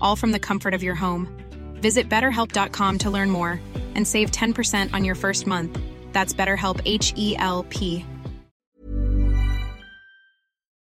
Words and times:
all 0.00 0.16
from 0.16 0.32
the 0.32 0.38
comfort 0.38 0.72
of 0.72 0.82
your 0.82 0.94
home. 0.94 1.26
Visit 1.74 2.08
betterhelp.com 2.08 2.98
to 2.98 3.10
learn 3.10 3.30
more 3.30 3.60
and 3.96 4.06
save 4.06 4.30
10% 4.30 4.94
on 4.94 5.04
your 5.04 5.16
first 5.16 5.46
month. 5.46 5.76
That's 6.12 6.32
BetterHelp 6.32 6.80
H 6.84 7.12
E 7.16 7.36
L 7.36 7.64
P. 7.68 8.06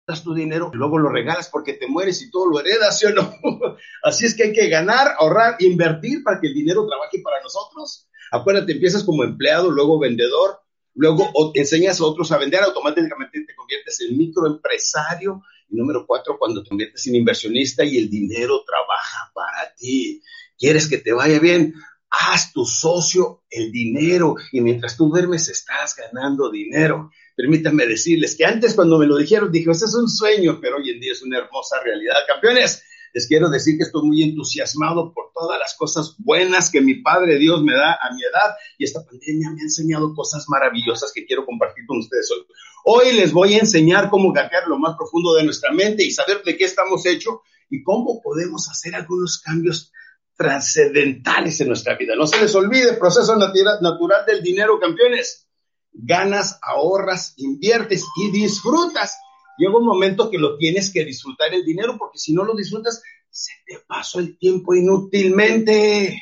das 0.08 0.24
tu 0.24 0.34
dinero 0.34 0.72
luego 0.74 0.98
lo 0.98 1.10
regalas 1.10 1.50
porque 1.50 1.74
te 1.74 1.88
mueres 1.88 2.22
y 2.22 2.30
todo 2.30 2.48
lo 2.48 2.60
heredas, 2.60 3.00
¿sí 3.00 3.08
o 3.08 3.12
no? 3.12 3.34
Así 4.04 4.26
es 4.26 4.36
que 4.36 4.44
hay 4.44 4.54
que 4.54 4.70
ganar, 4.70 5.16
ahorrar, 5.18 5.56
invertir 5.60 6.24
para 6.24 6.40
que 6.40 6.48
el 6.48 6.54
dinero 6.54 6.86
trabaje 6.88 7.20
para 7.24 7.42
nosotros. 7.42 8.08
Acuérdate, 8.32 8.74
empiezas 8.74 9.04
como 9.04 9.24
empleado, 9.24 9.72
luego 9.72 10.00
vendedor, 10.00 10.60
luego 10.94 11.32
enseñas 11.56 12.00
a 12.00 12.06
otros 12.06 12.32
a 12.32 12.38
vender, 12.38 12.62
automáticamente 12.62 13.46
te 13.46 13.56
conviertes 13.56 14.02
en 14.02 14.18
microempresario. 14.18 15.42
Número 15.76 16.06
cuatro, 16.06 16.38
cuando 16.38 16.64
te 16.64 16.70
conviertes 16.70 17.06
en 17.08 17.16
inversionista 17.16 17.84
y 17.84 17.98
el 17.98 18.10
dinero 18.10 18.64
trabaja 18.66 19.32
para 19.34 19.74
ti. 19.76 20.22
¿Quieres 20.58 20.88
que 20.88 20.98
te 20.98 21.14
vaya 21.14 21.40
bien? 21.40 21.74
Haz 22.10 22.54
tu 22.54 22.66
socio 22.66 23.44
el 23.50 23.72
dinero 23.72 24.36
y 24.52 24.62
mientras 24.62 24.96
tú 24.96 25.10
duermes 25.10 25.50
estás 25.50 25.96
ganando 25.96 26.50
dinero. 26.50 27.12
Permítanme 27.36 27.86
decirles 27.86 28.36
que 28.36 28.46
antes 28.46 28.74
cuando 28.74 28.98
me 28.98 29.06
lo 29.06 29.18
dijeron 29.18 29.52
dije, 29.52 29.70
ese 29.72 29.86
es 29.86 29.96
un 29.96 30.08
sueño, 30.08 30.60
pero 30.62 30.78
hoy 30.78 30.90
en 30.92 31.00
día 31.02 31.12
es 31.12 31.22
una 31.22 31.40
hermosa 31.40 31.82
realidad. 31.84 32.16
Campeones, 32.28 32.84
les 33.16 33.28
quiero 33.28 33.48
decir 33.50 33.78
que 33.78 33.84
estoy 33.84 34.06
muy 34.06 34.22
entusiasmado 34.24 35.14
por 35.14 35.32
todas 35.34 35.58
las 35.58 35.74
cosas 35.78 36.16
buenas 36.18 36.70
que 36.70 36.82
mi 36.82 36.96
Padre 36.96 37.38
Dios 37.40 37.64
me 37.64 37.72
da 37.74 37.94
a 37.94 38.14
mi 38.14 38.22
edad 38.22 38.56
y 38.78 38.84
esta 38.84 39.06
pandemia 39.06 39.52
me 39.52 39.62
ha 39.62 39.64
enseñado 39.64 40.14
cosas 40.14 40.44
maravillosas 40.50 41.14
que 41.16 41.26
quiero 41.26 41.46
compartir 41.46 41.86
con 41.88 42.00
ustedes 42.00 42.30
hoy. 42.32 42.46
Hoy 42.84 43.14
les 43.16 43.32
voy 43.32 43.54
a 43.54 43.60
enseñar 43.60 44.10
cómo 44.10 44.34
hackear 44.34 44.68
lo 44.68 44.78
más 44.78 44.98
profundo 44.98 45.34
de 45.36 45.46
nuestra 45.46 45.72
mente 45.72 46.04
y 46.04 46.12
saber 46.12 46.44
de 46.44 46.58
qué 46.58 46.66
estamos 46.66 47.06
hechos 47.06 47.36
y 47.70 47.84
cómo 47.84 48.22
podemos 48.22 48.70
hacer 48.70 48.94
algunos 48.96 49.40
cambios 49.40 49.94
trascendentales 50.36 51.60
en 51.62 51.68
nuestra 51.70 51.96
vida. 51.96 52.16
No 52.18 52.28
se 52.28 52.42
les 52.42 52.54
olvide, 52.54 52.94
proceso 52.94 53.36
natura- 53.38 53.80
natural 53.82 54.26
del 54.26 54.44
dinero, 54.44 54.78
campeones. 54.80 55.48
Ganas, 55.94 56.60
ahorras, 56.62 57.34
inviertes 57.38 58.04
y 58.18 58.30
disfrutas. 58.32 59.18
Llega 59.58 59.78
un 59.78 59.86
momento 59.86 60.30
que 60.30 60.38
lo 60.38 60.58
tienes 60.58 60.92
que 60.92 61.06
disfrutar 61.06 61.54
el 61.54 61.64
dinero 61.66 61.98
porque 61.98 62.18
si 62.20 62.34
no 62.34 62.44
lo 62.44 62.56
disfrutas, 62.56 63.02
se 63.30 63.52
te 63.66 63.80
pasó 63.88 64.20
el 64.20 64.38
tiempo 64.38 64.74
inútilmente. 64.76 66.22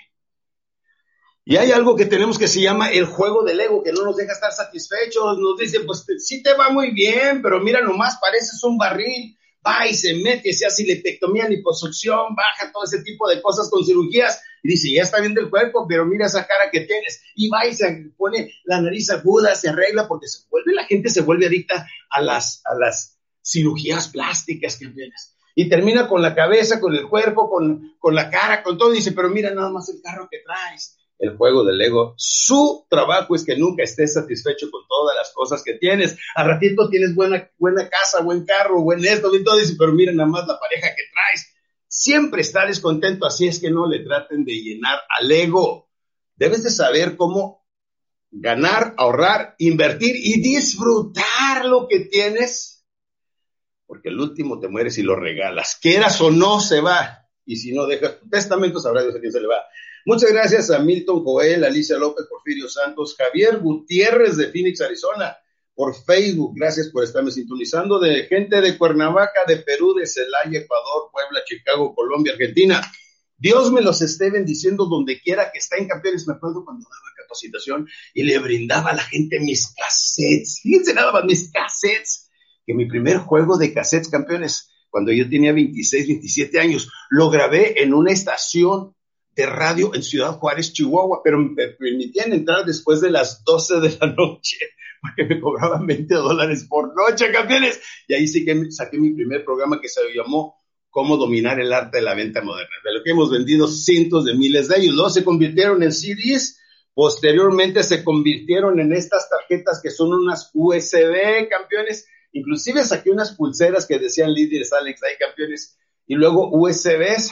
Y 1.46 1.58
hay 1.58 1.72
algo 1.72 1.96
que 1.96 2.06
tenemos 2.06 2.40
que 2.40 2.48
se 2.48 2.62
llama 2.62 2.90
el 2.92 3.06
juego 3.06 3.44
del 3.44 3.60
ego, 3.60 3.84
que 3.84 3.92
no 3.92 4.04
nos 4.06 4.16
deja 4.16 4.32
estar 4.32 4.52
satisfechos. 4.54 5.38
Nos 5.38 5.58
dice, 5.58 5.82
pues 5.82 6.06
te- 6.06 6.20
sí 6.20 6.42
te 6.42 6.54
va 6.54 6.70
muy 6.70 6.92
bien, 6.92 7.42
pero 7.42 7.60
mira 7.60 7.82
nomás, 7.82 8.18
pareces 8.22 8.64
un 8.64 8.78
barril. 8.78 9.38
Va 9.66 9.88
y 9.88 9.94
se 9.94 10.16
mete, 10.16 10.52
se 10.52 10.66
hace 10.66 10.84
lepectomía, 10.84 11.48
liposucción, 11.48 12.36
baja 12.36 12.70
todo 12.74 12.84
ese 12.84 13.02
tipo 13.02 13.30
de 13.30 13.42
cosas 13.42 13.70
con 13.70 13.86
cirugías. 13.86 14.42
Y 14.62 14.70
dice, 14.70 14.92
ya 14.92 15.04
está 15.04 15.20
bien 15.22 15.34
del 15.34 15.50
cuerpo, 15.50 15.86
pero 15.88 16.06
mira 16.06 16.26
esa 16.28 16.46
cara 16.46 16.70
que 16.72 16.82
tienes. 16.82 17.22
Y 17.36 17.50
va 17.50 17.66
y 17.66 17.74
se 17.74 18.12
pone 18.18 18.54
la 18.66 18.82
nariz 18.82 19.10
aguda, 19.10 19.56
se 19.56 19.70
arregla, 19.70 20.08
porque 20.08 20.28
se 20.28 20.48
vuelve, 20.50 20.74
la 20.74 20.86
gente 20.86 21.10
se 21.10 21.22
vuelve 21.22 21.48
adicta 21.48 21.88
a 22.10 22.22
las, 22.22 22.62
a 22.66 22.76
las 22.76 23.13
cirugías 23.44 24.08
plásticas 24.08 24.78
que 24.78 24.88
tienes. 24.88 25.36
Y 25.56 25.70
termina 25.70 26.08
con 26.08 26.22
la 26.22 26.34
cabeza, 26.34 26.80
con 26.80 26.96
el 26.96 27.08
cuerpo, 27.08 27.50
con, 27.50 27.96
con 28.00 28.16
la 28.16 28.30
cara, 28.30 28.64
con 28.64 28.78
todo. 28.78 28.92
Y 28.94 28.98
dice, 28.98 29.12
pero 29.12 29.30
mira 29.30 29.54
nada 29.54 29.70
más 29.70 29.88
el 29.90 30.02
carro 30.02 30.28
que 30.32 30.40
traes 30.40 30.98
el 31.24 31.38
juego 31.38 31.64
del 31.64 31.82
ego. 31.82 32.14
Su 32.18 32.86
trabajo 32.90 33.36
es 33.36 33.46
que 33.46 33.56
nunca 33.56 33.84
estés 33.84 34.14
satisfecho 34.14 34.70
con 34.70 34.82
todas 34.88 35.16
las 35.16 35.32
cosas 35.34 35.64
que 35.64 35.76
tienes. 35.76 36.18
Al 36.36 36.48
ratito 36.48 36.90
tienes 36.90 37.16
buena, 37.16 37.50
buena 37.58 37.88
casa, 37.88 38.22
buen 38.22 38.46
carro, 38.46 38.82
buen 38.82 39.04
esto, 39.06 39.34
y 39.34 39.44
todo, 39.44 39.58
dice, 39.58 39.76
pero 39.78 39.94
mira 39.94 40.12
nada 40.12 40.30
más 40.30 40.48
la 40.48 40.60
pareja 40.60 40.90
que 40.90 41.04
traes. 41.14 41.54
Siempre 41.88 42.42
está 42.42 42.66
descontento, 42.66 43.26
así 43.26 43.48
es 43.48 43.60
que 43.60 43.72
no 43.72 43.88
le 43.88 44.00
traten 44.00 44.44
de 44.44 44.54
llenar 44.54 45.00
al 45.08 45.32
ego. 45.32 45.90
Debes 46.36 46.64
de 46.64 46.72
saber 46.72 47.16
cómo 47.16 47.66
ganar, 48.32 48.96
ahorrar, 48.98 49.56
invertir 49.60 50.16
y 50.18 50.42
disfrutar 50.42 51.66
lo 51.66 51.88
que 51.88 52.02
tienes, 52.02 52.73
porque 53.94 54.10
el 54.10 54.20
último 54.20 54.60
te 54.60 54.68
mueres 54.70 54.98
y 54.98 55.04
lo 55.04 55.16
regalas. 55.16 55.78
Quieras 55.80 56.20
o 56.20 56.32
no, 56.32 56.60
se 56.60 56.82
va. 56.82 57.28
Y 57.46 57.58
si 57.58 57.74
no 57.74 57.86
dejas 57.86 58.20
tu 58.20 58.28
testamento, 58.28 58.80
sabrá 58.80 59.04
Dios 59.04 59.16
a 59.16 59.20
quién 59.20 59.32
se 59.32 59.40
le 59.40 59.46
va. 59.46 59.62
Muchas 60.04 60.32
gracias 60.32 60.72
a 60.72 60.80
Milton 60.80 61.24
Joel, 61.24 61.64
Alicia 61.64 62.00
López, 62.00 62.26
Porfirio 62.28 62.68
Santos, 62.68 63.16
Javier 63.16 63.60
Gutiérrez 63.60 64.36
de 64.36 64.48
Phoenix, 64.48 64.82
Arizona, 64.82 65.38
por 65.76 65.94
Facebook. 65.94 66.54
Gracias 66.56 66.90
por 66.90 67.04
estarme 67.04 67.30
sintonizando. 67.30 68.00
De 68.00 68.24
gente 68.24 68.62
de 68.62 68.80
Cuernavaca, 68.80 69.42
de 69.46 69.58
Perú, 69.58 69.94
de 69.94 70.08
Celaya, 70.08 70.62
Ecuador, 70.62 71.12
Puebla, 71.12 71.42
Chicago, 71.46 71.94
Colombia, 71.94 72.34
Argentina. 72.34 72.82
Dios 73.38 73.72
me 73.72 73.82
los 73.84 74.02
esté 74.02 74.32
bendiciendo 74.32 74.88
donde 74.88 75.22
quiera 75.22 75.52
que 75.52 75.60
estén 75.60 75.88
campeones. 75.88 76.28
Me 76.28 76.34
acuerdo 76.34 76.66
cuando 76.66 76.90
daba 76.90 77.14
capacitación 77.22 77.88
y 78.16 78.24
le 78.24 78.40
brindaba 78.40 78.90
a 78.90 78.96
la 78.96 79.04
gente 79.04 79.40
mis 79.40 79.72
cassettes. 79.76 80.62
Fíjense 80.64 80.96
nada 80.96 81.12
más, 81.12 81.26
mis 81.26 81.52
cassettes. 81.52 82.32
Que 82.66 82.74
mi 82.74 82.86
primer 82.86 83.18
juego 83.18 83.58
de 83.58 83.74
cassettes, 83.74 84.10
campeones, 84.10 84.72
cuando 84.90 85.12
yo 85.12 85.28
tenía 85.30 85.54
26, 85.54 86.08
27 86.08 86.60
años, 86.60 86.90
lo 87.10 87.30
grabé 87.30 87.82
en 87.82 87.94
una 87.94 88.12
estación 88.12 88.94
de 89.36 89.46
radio 89.46 89.94
en 89.96 90.04
Ciudad 90.04 90.34
Juárez, 90.34 90.74
Chihuahua, 90.74 91.22
pero 91.24 91.40
me 91.40 91.70
permitían 91.70 92.34
entrar 92.34 92.66
después 92.66 93.02
de 93.02 93.10
las 93.10 93.44
12 93.44 93.80
de 93.80 93.98
la 94.00 94.08
noche, 94.08 94.58
porque 95.02 95.26
me 95.26 95.42
cobraban 95.42 95.88
20 95.88 96.14
dólares 96.14 96.68
por 96.70 96.96
noche, 96.96 97.32
campeones. 97.32 97.82
Y 98.08 98.14
ahí 98.14 98.28
sí 98.28 98.46
que 98.46 98.72
saqué 98.72 98.98
mi 98.98 99.14
primer 99.14 99.44
programa 99.44 99.82
que 99.82 99.90
se 99.90 100.02
llamó 100.14 100.56
Cómo 100.90 101.18
dominar 101.18 101.60
el 101.60 101.74
arte 101.74 101.98
de 101.98 102.04
la 102.04 102.14
venta 102.14 102.44
moderna, 102.44 102.76
de 102.84 102.94
lo 102.94 103.04
que 103.04 103.10
hemos 103.12 103.32
vendido 103.32 103.68
cientos 103.68 104.26
de 104.26 104.36
miles 104.36 104.68
de 104.68 104.78
ellos. 104.78 104.94
Luego 104.94 105.10
se 105.10 105.24
convirtieron 105.24 105.82
en 105.82 105.92
CDs, 105.92 106.60
posteriormente 106.94 107.82
se 107.82 108.04
convirtieron 108.04 108.80
en 108.80 108.94
estas 108.94 109.28
tarjetas 109.28 109.82
que 109.82 109.90
son 109.90 110.14
unas 110.14 110.52
USB, 110.54 111.50
campeones. 111.50 112.08
Inclusive 112.34 112.84
saqué 112.84 113.12
unas 113.12 113.36
pulseras 113.36 113.86
que 113.86 114.00
decían 114.00 114.34
líderes 114.34 114.74
Alex, 114.74 115.02
hay 115.04 115.18
campeones, 115.18 115.78
y 116.06 116.16
luego 116.16 116.50
USBs, 116.52 117.32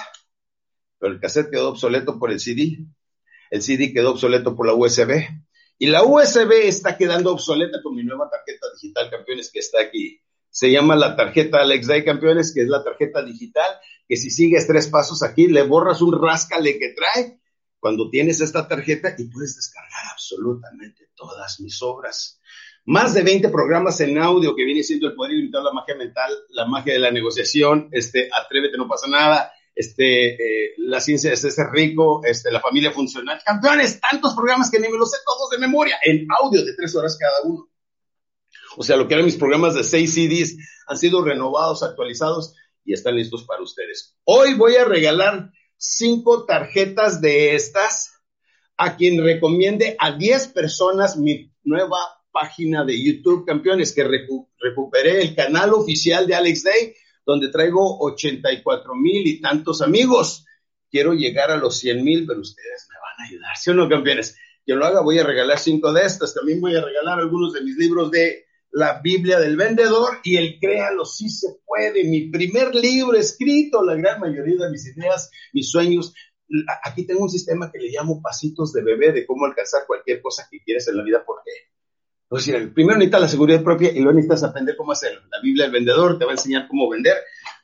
pero 0.99 1.13
el 1.13 1.19
cassette 1.19 1.49
quedó 1.49 1.69
obsoleto 1.69 2.17
por 2.19 2.31
el 2.31 2.39
CD, 2.39 2.85
el 3.49 3.61
CD 3.61 3.91
quedó 3.91 4.11
obsoleto 4.11 4.55
por 4.55 4.67
la 4.67 4.73
USB, 4.73 5.27
y 5.79 5.87
la 5.87 6.03
USB 6.03 6.51
está 6.67 6.95
quedando 6.95 7.31
obsoleta 7.31 7.81
con 7.81 7.95
mi 7.95 8.03
nueva 8.03 8.29
tarjeta 8.29 8.67
digital, 8.75 9.09
campeones, 9.09 9.49
que 9.51 9.57
está 9.57 9.81
aquí. 9.81 10.21
Se 10.51 10.69
llama 10.69 10.95
la 10.95 11.15
tarjeta 11.15 11.59
Alex 11.59 11.87
Day, 11.87 12.05
campeones, 12.05 12.53
que 12.53 12.61
es 12.61 12.67
la 12.67 12.83
tarjeta 12.83 13.23
digital, 13.23 13.65
que 14.07 14.15
si 14.15 14.29
sigues 14.29 14.67
tres 14.67 14.89
pasos 14.89 15.23
aquí, 15.23 15.47
le 15.47 15.63
borras 15.63 16.03
un 16.03 16.21
ráscale 16.21 16.77
que 16.77 16.93
trae 16.93 17.39
cuando 17.79 18.11
tienes 18.11 18.41
esta 18.41 18.67
tarjeta 18.67 19.15
y 19.17 19.23
puedes 19.23 19.55
descargar 19.55 20.11
absolutamente 20.11 21.09
todas 21.15 21.59
mis 21.61 21.81
obras. 21.81 22.39
Más 22.85 23.13
de 23.13 23.21
20 23.21 23.49
programas 23.49 23.99
en 24.01 24.17
audio 24.17 24.55
que 24.55 24.65
viene 24.65 24.83
siendo 24.83 25.07
el 25.07 25.15
poder 25.15 25.33
ilimitado, 25.33 25.65
la 25.65 25.73
magia 25.73 25.95
mental, 25.95 26.31
la 26.49 26.65
magia 26.65 26.93
de 26.93 26.99
la 26.99 27.11
negociación, 27.11 27.89
este, 27.91 28.29
atrévete, 28.31 28.77
no 28.77 28.87
pasa 28.87 29.07
nada, 29.07 29.51
este, 29.75 30.33
eh, 30.33 30.73
la 30.77 30.99
ciencia 30.99 31.31
es 31.31 31.41
ser 31.41 31.67
rico, 31.71 32.21
este, 32.25 32.51
la 32.51 32.59
familia 32.59 32.91
funcional, 32.91 33.39
campeones, 33.45 33.99
tantos 34.01 34.33
programas 34.33 34.69
que 34.69 34.79
ni 34.79 34.89
me 34.89 34.97
los 34.97 35.11
sé 35.11 35.17
todos 35.25 35.49
de 35.51 35.59
memoria, 35.59 35.97
en 36.03 36.27
audio 36.41 36.63
de 36.63 36.73
tres 36.75 36.95
horas 36.95 37.17
cada 37.19 37.41
uno. 37.43 37.69
O 38.77 38.83
sea, 38.83 38.97
lo 38.97 39.07
que 39.07 39.13
eran 39.13 39.25
mis 39.25 39.37
programas 39.37 39.75
de 39.75 39.83
seis 39.83 40.13
CDs 40.13 40.57
han 40.87 40.97
sido 40.97 41.23
renovados, 41.23 41.83
actualizados 41.83 42.55
y 42.83 42.93
están 42.93 43.15
listos 43.15 43.43
para 43.43 43.61
ustedes. 43.61 44.15
Hoy 44.23 44.55
voy 44.55 44.75
a 44.75 44.85
regalar 44.85 45.51
cinco 45.77 46.45
tarjetas 46.45 47.21
de 47.21 47.55
estas 47.55 48.11
a 48.77 48.95
quien 48.95 49.23
recomiende 49.23 49.95
a 49.99 50.13
10 50.13 50.47
personas 50.49 51.17
mi 51.17 51.51
nueva 51.63 51.97
página 52.31 52.83
de 52.85 53.01
YouTube, 53.01 53.45
campeones, 53.45 53.93
que 53.93 54.03
recuperé 54.03 55.21
el 55.21 55.35
canal 55.35 55.73
oficial 55.73 56.27
de 56.27 56.35
Alex 56.35 56.63
Day, 56.63 56.93
donde 57.25 57.49
traigo 57.49 57.99
84 57.99 58.95
mil 58.95 59.27
y 59.27 59.41
tantos 59.41 59.81
amigos. 59.81 60.45
Quiero 60.89 61.13
llegar 61.13 61.51
a 61.51 61.57
los 61.57 61.77
100 61.79 62.03
mil, 62.03 62.25
pero 62.25 62.41
ustedes 62.41 62.87
me 62.89 62.95
van 62.95 63.19
a 63.19 63.29
ayudar, 63.29 63.57
¿sí 63.57 63.69
o 63.69 63.73
no, 63.73 63.87
campeones? 63.87 64.35
Que 64.65 64.73
lo 64.73 64.85
haga, 64.85 65.01
voy 65.01 65.19
a 65.19 65.23
regalar 65.23 65.59
cinco 65.59 65.93
de 65.93 66.05
estas. 66.05 66.33
También 66.33 66.59
voy 66.61 66.75
a 66.75 66.81
regalar 66.81 67.19
algunos 67.19 67.53
de 67.53 67.61
mis 67.61 67.77
libros 67.77 68.11
de 68.11 68.45
la 68.71 69.01
Biblia 69.01 69.39
del 69.39 69.57
vendedor 69.57 70.19
y 70.23 70.37
el 70.37 70.57
Créalo 70.59 71.05
sí 71.05 71.29
se 71.29 71.59
puede, 71.65 72.05
mi 72.05 72.29
primer 72.29 72.73
libro 72.73 73.17
escrito, 73.17 73.83
la 73.83 73.95
gran 73.95 74.19
mayoría 74.19 74.65
de 74.65 74.71
mis 74.71 74.87
ideas, 74.87 75.29
mis 75.51 75.69
sueños, 75.69 76.13
aquí 76.83 77.05
tengo 77.05 77.23
un 77.23 77.29
sistema 77.29 77.71
que 77.71 77.79
le 77.79 77.89
llamo 77.89 78.21
pasitos 78.21 78.73
de 78.73 78.83
bebé 78.83 79.11
de 79.11 79.25
cómo 79.25 79.45
alcanzar 79.45 79.85
cualquier 79.85 80.21
cosa 80.21 80.47
que 80.49 80.61
quieres 80.61 80.87
en 80.87 80.97
la 80.97 81.03
vida. 81.03 81.23
¿Por 81.25 81.41
qué? 82.39 82.51
Pues 82.51 82.69
primero 82.73 82.97
necesitas 82.97 83.21
la 83.21 83.27
seguridad 83.27 83.63
propia 83.63 83.91
y 83.91 83.99
luego 83.99 84.13
necesitas 84.13 84.43
aprender 84.43 84.75
cómo 84.77 84.93
hacerlo. 84.93 85.21
La 85.31 85.41
Biblia 85.41 85.65
del 85.65 85.73
vendedor 85.73 86.17
te 86.17 86.25
va 86.25 86.31
a 86.31 86.35
enseñar 86.35 86.67
cómo 86.67 86.89
vender, 86.89 87.15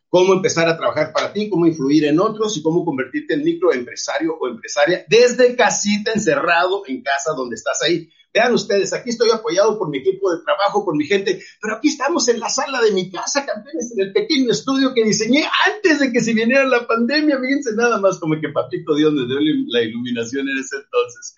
cómo 0.09 0.33
empezar 0.33 0.67
a 0.67 0.77
trabajar 0.77 1.13
para 1.13 1.31
ti, 1.31 1.49
cómo 1.49 1.65
influir 1.65 2.05
en 2.05 2.19
otros 2.19 2.57
y 2.57 2.61
cómo 2.61 2.83
convertirte 2.83 3.35
en 3.35 3.43
microempresario 3.43 4.35
o 4.39 4.47
empresaria 4.47 5.05
desde 5.07 5.55
casita, 5.55 6.11
encerrado 6.13 6.83
en 6.87 7.01
casa 7.01 7.33
donde 7.35 7.55
estás 7.55 7.81
ahí. 7.81 8.09
Vean 8.33 8.53
ustedes, 8.53 8.93
aquí 8.93 9.09
estoy 9.09 9.31
apoyado 9.31 9.79
por 9.79 9.89
mi 9.89 9.99
equipo 9.99 10.31
de 10.31 10.43
trabajo, 10.43 10.85
por 10.85 10.95
mi 10.95 11.05
gente, 11.05 11.39
pero 11.61 11.77
aquí 11.77 11.87
estamos 11.87 12.27
en 12.27 12.39
la 12.39 12.49
sala 12.49 12.81
de 12.81 12.91
mi 12.91 13.09
casa, 13.09 13.45
campeones, 13.45 13.93
en 13.95 14.05
el 14.05 14.13
pequeño 14.13 14.51
estudio 14.51 14.93
que 14.93 15.03
diseñé 15.03 15.43
antes 15.65 15.99
de 15.99 16.11
que 16.11 16.19
se 16.19 16.33
viniera 16.33 16.65
la 16.65 16.85
pandemia. 16.85 17.39
Fíjense 17.39 17.73
nada 17.75 17.99
más 17.99 18.19
como 18.19 18.39
que 18.39 18.49
papito 18.49 18.95
Dios 18.95 19.13
me 19.13 19.25
dio 19.25 19.39
la 19.69 19.81
iluminación 19.81 20.47
en 20.49 20.57
ese 20.59 20.75
entonces. 20.75 21.35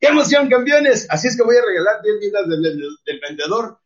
¡Qué 0.00 0.08
emoción, 0.08 0.48
campeones! 0.48 1.06
Así 1.10 1.26
es 1.28 1.36
que 1.36 1.42
voy 1.42 1.56
a 1.56 1.64
regalar 1.64 2.00
10 2.02 2.20
vidas 2.20 2.48
del, 2.48 3.20
vendedor 3.20 3.78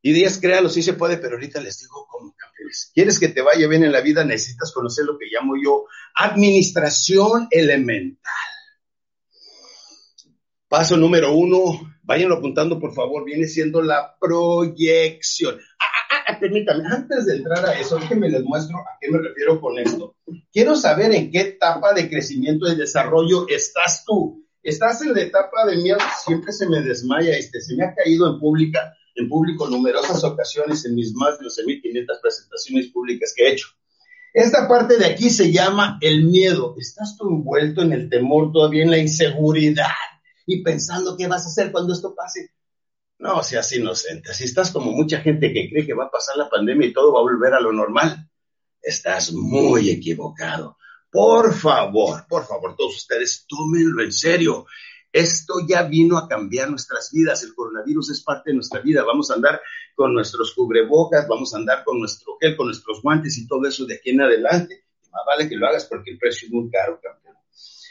y 0.00 0.12
10 0.12 0.40
créalo, 0.40 0.68
sí 0.68 0.82
se 0.82 0.94
puede, 0.94 1.18
pero 1.18 1.34
ahorita 1.34 1.60
les 1.60 1.80
digo 1.80 2.06
cómo, 2.10 2.34
campeones. 2.36 2.90
¿Quieres 2.94 3.20
que 3.20 3.28
te 3.28 3.42
vaya 3.42 3.68
bien 3.68 3.84
en 3.84 3.92
la 3.92 4.00
vida? 4.00 4.24
Necesitas 4.24 4.72
conocer 4.72 5.04
lo 5.04 5.18
que 5.18 5.26
llamo 5.30 5.54
yo 5.62 5.84
administración 6.14 7.48
elemental. 7.50 8.32
Paso 10.68 10.96
número 10.96 11.34
uno, 11.34 11.98
váyanlo 12.02 12.36
apuntando 12.36 12.80
por 12.80 12.94
favor, 12.94 13.24
viene 13.26 13.46
siendo 13.46 13.82
la 13.82 14.16
proyección. 14.18 15.60
Ah, 15.78 15.84
ah, 16.10 16.24
ah, 16.28 16.40
permítame, 16.40 16.84
antes 16.86 17.26
de 17.26 17.36
entrar 17.36 17.66
a 17.66 17.78
eso, 17.78 17.96
déjenme 17.96 18.30
les 18.30 18.42
muestro 18.42 18.78
a 18.78 18.96
qué 18.98 19.10
me 19.10 19.18
refiero 19.18 19.60
con 19.60 19.78
esto. 19.78 20.16
Quiero 20.50 20.74
saber 20.74 21.12
en 21.12 21.30
qué 21.30 21.40
etapa 21.40 21.92
de 21.92 22.08
crecimiento 22.08 22.72
y 22.72 22.76
desarrollo 22.76 23.46
estás 23.48 24.04
tú. 24.06 24.42
Estás 24.62 25.02
en 25.02 25.12
la 25.12 25.22
etapa 25.22 25.66
de 25.66 25.76
miedo, 25.76 25.98
siempre 26.24 26.52
se 26.52 26.68
me 26.68 26.80
desmaya, 26.80 27.36
este, 27.36 27.60
se 27.60 27.74
me 27.74 27.84
ha 27.84 27.94
caído 27.94 28.32
en 28.32 28.38
pública, 28.38 28.94
en 29.16 29.28
público 29.28 29.68
numerosas 29.68 30.22
ocasiones 30.22 30.84
en 30.84 30.94
mis 30.94 31.12
más 31.14 31.38
de 31.38 31.46
12.500 31.46 32.20
presentaciones 32.22 32.88
públicas 32.88 33.32
que 33.36 33.44
he 33.44 33.52
hecho. 33.52 33.68
Esta 34.32 34.66
parte 34.68 34.96
de 34.96 35.06
aquí 35.06 35.28
se 35.30 35.52
llama 35.52 35.98
el 36.00 36.24
miedo. 36.24 36.74
Estás 36.78 37.16
tú 37.18 37.28
envuelto 37.28 37.82
en 37.82 37.92
el 37.92 38.08
temor, 38.08 38.52
todavía 38.52 38.84
en 38.84 38.90
la 38.90 38.98
inseguridad 38.98 39.90
y 40.46 40.62
pensando 40.62 41.16
qué 41.16 41.26
vas 41.26 41.44
a 41.44 41.48
hacer 41.48 41.70
cuando 41.72 41.92
esto 41.92 42.14
pase. 42.14 42.50
No 43.18 43.42
seas 43.42 43.70
inocente. 43.72 44.32
Si 44.32 44.44
estás 44.44 44.70
como 44.70 44.92
mucha 44.92 45.20
gente 45.20 45.52
que 45.52 45.68
cree 45.68 45.86
que 45.86 45.94
va 45.94 46.04
a 46.04 46.10
pasar 46.10 46.36
la 46.36 46.48
pandemia 46.48 46.88
y 46.88 46.92
todo 46.92 47.12
va 47.12 47.20
a 47.20 47.22
volver 47.22 47.52
a 47.52 47.60
lo 47.60 47.72
normal, 47.72 48.28
estás 48.80 49.32
muy 49.32 49.90
equivocado. 49.90 50.78
Por 51.12 51.52
favor, 51.52 52.24
por 52.26 52.46
favor, 52.46 52.74
todos 52.74 52.96
ustedes 52.96 53.44
tómenlo 53.46 54.02
en 54.02 54.12
serio. 54.12 54.64
Esto 55.12 55.56
ya 55.68 55.82
vino 55.82 56.16
a 56.16 56.26
cambiar 56.26 56.70
nuestras 56.70 57.10
vidas. 57.12 57.42
El 57.42 57.54
coronavirus 57.54 58.12
es 58.12 58.22
parte 58.22 58.48
de 58.48 58.54
nuestra 58.54 58.80
vida. 58.80 59.04
Vamos 59.04 59.30
a 59.30 59.34
andar 59.34 59.60
con 59.94 60.14
nuestros 60.14 60.54
cubrebocas, 60.54 61.28
vamos 61.28 61.52
a 61.52 61.58
andar 61.58 61.84
con 61.84 61.98
nuestro 61.98 62.38
gel, 62.40 62.56
con 62.56 62.68
nuestros 62.68 63.02
guantes 63.02 63.36
y 63.36 63.46
todo 63.46 63.68
eso 63.68 63.84
de 63.84 63.96
aquí 63.96 64.08
en 64.08 64.22
adelante. 64.22 64.84
Más 65.10 65.20
vale 65.26 65.50
que 65.50 65.56
lo 65.56 65.66
hagas 65.66 65.84
porque 65.84 66.12
el 66.12 66.18
precio 66.18 66.46
es 66.46 66.54
muy 66.54 66.70
caro, 66.70 66.98
campeón. 67.02 67.36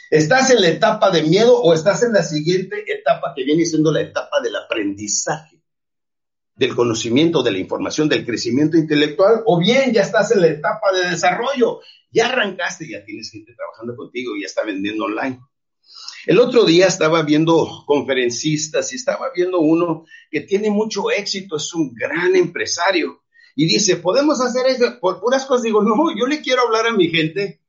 ¿Estás 0.09 0.50
en 0.50 0.59
la 0.59 0.69
etapa 0.69 1.12
de 1.12 1.21
miedo 1.21 1.62
o 1.62 1.75
estás 1.75 2.01
en 2.01 2.13
la 2.13 2.24
siguiente 2.24 2.83
etapa 2.91 3.33
que 3.35 3.44
viene 3.44 3.65
siendo 3.65 3.91
la 3.91 4.01
etapa 4.01 4.41
del 4.41 4.56
aprendizaje, 4.56 5.62
del 6.56 6.75
conocimiento, 6.75 7.44
de 7.44 7.51
la 7.51 7.59
información, 7.59 8.09
del 8.09 8.25
crecimiento 8.25 8.77
intelectual? 8.77 9.44
O 9.45 9.59
bien 9.59 9.94
ya 9.94 10.01
estás 10.01 10.31
en 10.31 10.41
la 10.41 10.47
etapa 10.47 10.91
de 10.91 11.12
desarrollo 11.12 11.81
ya 12.11 12.27
arrancaste, 12.27 12.87
ya 12.89 13.03
tienes 13.03 13.31
gente 13.31 13.53
trabajando 13.55 13.95
contigo, 13.95 14.33
ya 14.39 14.45
está 14.45 14.63
vendiendo 14.63 15.05
online. 15.05 15.39
El 16.25 16.39
otro 16.39 16.65
día 16.65 16.87
estaba 16.87 17.23
viendo 17.23 17.83
conferencistas 17.85 18.91
y 18.93 18.95
estaba 18.95 19.31
viendo 19.35 19.59
uno 19.59 20.05
que 20.29 20.41
tiene 20.41 20.69
mucho 20.69 21.09
éxito, 21.09 21.57
es 21.57 21.73
un 21.73 21.93
gran 21.93 22.35
empresario. 22.35 23.23
Y 23.55 23.65
dice, 23.65 23.97
podemos 23.97 24.39
hacer 24.39 24.67
eso 24.67 24.99
por 24.99 25.19
puras 25.19 25.45
cosas. 25.45 25.63
Digo, 25.63 25.81
no, 25.81 25.95
yo 26.17 26.27
le 26.27 26.41
quiero 26.41 26.61
hablar 26.61 26.87
a 26.87 26.93
mi 26.93 27.09
gente 27.09 27.61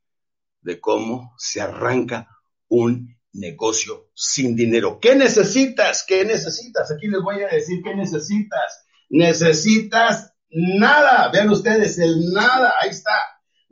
de 0.61 0.79
cómo 0.79 1.33
se 1.37 1.61
arranca 1.61 2.27
un 2.67 3.17
negocio 3.33 4.09
sin 4.13 4.55
dinero. 4.55 4.99
¿Qué 5.01 5.15
necesitas? 5.15 6.05
¿Qué 6.07 6.23
necesitas? 6.23 6.91
Aquí 6.91 7.07
les 7.07 7.21
voy 7.21 7.41
a 7.41 7.47
decir 7.47 7.81
qué 7.83 7.95
necesitas. 7.95 8.85
Necesitas 9.09 10.33
nada. 10.49 11.29
Vean 11.31 11.49
ustedes, 11.49 11.97
el 11.97 12.31
nada. 12.31 12.75
Ahí 12.81 12.89
está 12.89 13.11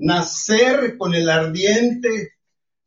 nacer 0.01 0.98
con 0.98 1.13
el 1.13 1.30
ardiente 1.30 2.33